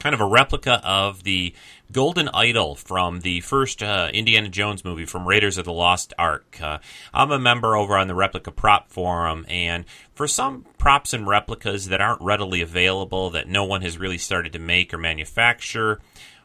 [0.00, 1.54] kind of a replica of the
[1.92, 6.58] Golden Idol from the first uh, Indiana Jones movie from Raiders of the Lost Ark.
[6.60, 6.78] Uh,
[7.12, 9.84] I'm a member over on the Replica Prop Forum, and
[10.14, 14.52] for some props and replicas that aren't readily available, that no one has really started
[14.54, 16.00] to make or manufacture,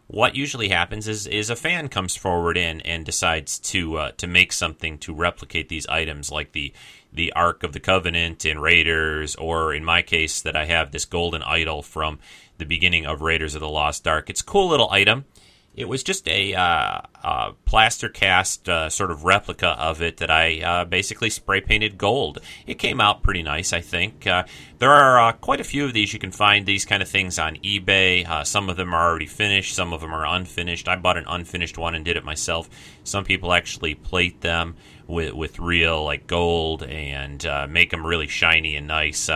[0.08, 4.28] what usually happens is is a fan comes forward in and decides to uh, to
[4.28, 6.74] make something to replicate these items, like the
[7.12, 11.06] the Ark of the Covenant in Raiders, or in my case, that I have this
[11.06, 12.20] golden idol from
[12.58, 14.30] the beginning of Raiders of the Lost Ark.
[14.30, 15.26] It's a cool little item.
[15.76, 20.32] It was just a, uh, uh, plaster cast uh, sort of replica of it that
[20.32, 22.40] I uh, basically spray painted gold.
[22.66, 24.26] It came out pretty nice, I think.
[24.26, 24.46] Uh,
[24.80, 26.14] there are uh, quite a few of these.
[26.14, 28.46] You can find these kind of things on eBay.
[28.46, 30.88] some of them are already finished, some of them are unfinished.
[30.88, 32.70] I bought an unfinished one and did it myself.
[33.04, 34.76] Some people actually plate them
[35.08, 39.30] with, with real like gold and make them really shiny and nice.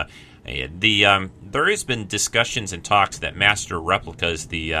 [0.78, 4.74] The um, there has been discussions and talks that Master Replicas, the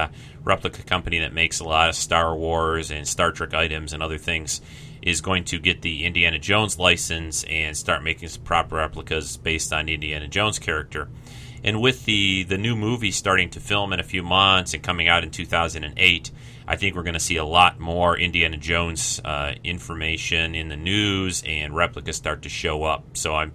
[0.44, 4.18] replica company that makes a lot of Star Wars and Star Trek items and other
[4.18, 4.60] things,
[5.02, 9.72] is going to get the Indiana Jones license and start making some proper replicas based
[9.72, 11.08] on Indiana Jones character.
[11.62, 15.08] And with the the new movie starting to film in a few months and coming
[15.08, 16.30] out in 2008,
[16.66, 20.76] I think we're going to see a lot more Indiana Jones uh, information in the
[20.76, 23.16] news and replicas start to show up.
[23.16, 23.52] So I'm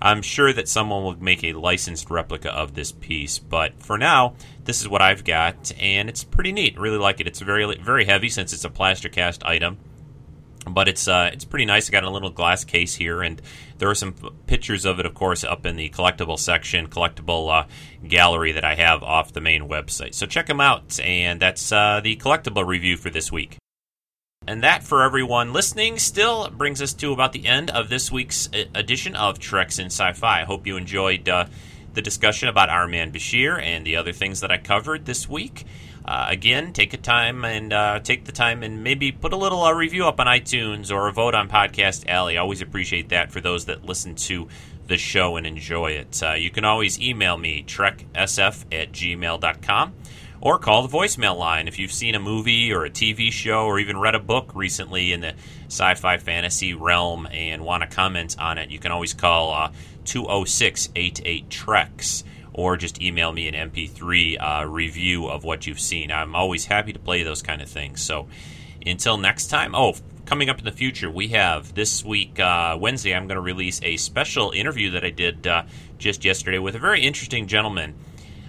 [0.00, 4.34] I'm sure that someone will make a licensed replica of this piece, but for now,
[4.64, 6.78] this is what I've got, and it's pretty neat.
[6.78, 7.26] Really like it.
[7.26, 9.78] It's very very heavy since it's a plaster cast item,
[10.68, 11.88] but it's uh, it's pretty nice.
[11.88, 13.42] I got a little glass case here, and
[13.78, 14.14] there are some
[14.46, 17.66] pictures of it, of course, up in the collectible section, collectible uh,
[18.06, 20.14] gallery that I have off the main website.
[20.14, 23.58] So check them out, and that's uh, the collectible review for this week.
[24.48, 28.48] And that, for everyone listening, still brings us to about the end of this week's
[28.74, 30.40] edition of Treks in Sci Fi.
[30.40, 31.44] I hope you enjoyed uh,
[31.92, 35.66] the discussion about Our Man Bashir and the other things that I covered this week.
[36.02, 39.60] Uh, again, take a time and uh, take the time and maybe put a little
[39.60, 42.38] uh, review up on iTunes or a vote on Podcast Alley.
[42.38, 44.48] Always appreciate that for those that listen to
[44.86, 46.22] the show and enjoy it.
[46.22, 49.92] Uh, you can always email me, treksf at gmail.com
[50.40, 53.78] or call the voicemail line if you've seen a movie or a TV show or
[53.78, 55.34] even read a book recently in the
[55.66, 58.70] sci fi fantasy realm and want to comment on it.
[58.70, 59.72] You can always call uh,
[60.04, 66.10] 206 88 Treks or just email me an MP3 uh, review of what you've seen.
[66.10, 68.02] I'm always happy to play those kind of things.
[68.02, 68.26] So
[68.84, 73.14] until next time, oh, coming up in the future, we have this week, uh, Wednesday,
[73.14, 75.62] I'm going to release a special interview that I did uh,
[75.98, 77.94] just yesterday with a very interesting gentleman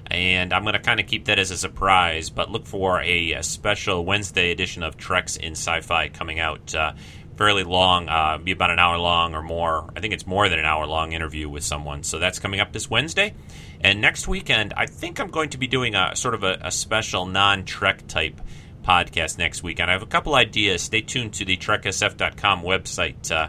[0.09, 2.29] and I'm going to kind of keep that as a surprise.
[2.29, 6.73] But look for a, a special Wednesday edition of Treks in Sci-Fi coming out.
[6.73, 6.93] Uh,
[7.37, 9.89] fairly long, uh, be about an hour long or more.
[9.95, 12.03] I think it's more than an hour long interview with someone.
[12.03, 13.33] So that's coming up this Wednesday.
[13.79, 16.69] And next weekend, I think I'm going to be doing a sort of a, a
[16.69, 18.41] special non Trek type
[18.83, 19.89] podcast next weekend.
[19.89, 20.81] I have a couple ideas.
[20.81, 23.31] Stay tuned to the TrekSF.com website.
[23.31, 23.47] Uh,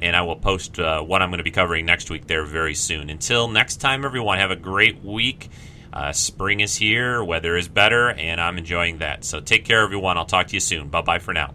[0.00, 2.74] and I will post uh, what I'm going to be covering next week there very
[2.74, 3.10] soon.
[3.10, 5.50] Until next time, everyone, have a great week.
[5.98, 9.24] Uh, spring is here, weather is better, and I'm enjoying that.
[9.24, 10.16] So take care, everyone.
[10.16, 10.90] I'll talk to you soon.
[10.90, 11.54] Bye bye for now.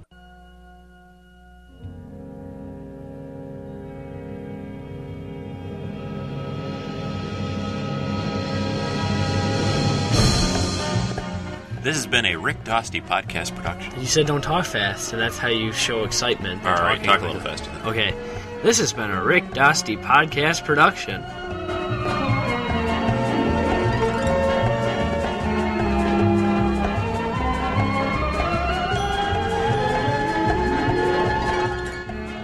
[11.81, 13.97] This has been a Rick Dosty podcast production.
[13.97, 16.65] You said don't talk fast, and that's how you show excitement.
[16.65, 17.71] All right, talk a little faster.
[17.85, 18.13] Okay.
[18.61, 21.21] This has been a Rick Dosty podcast production.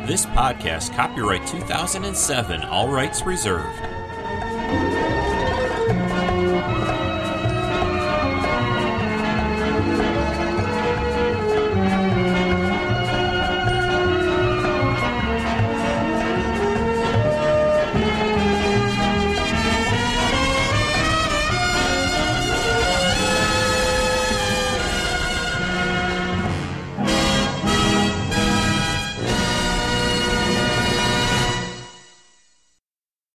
[0.10, 3.89] This podcast, copyright 2007, all rights reserved.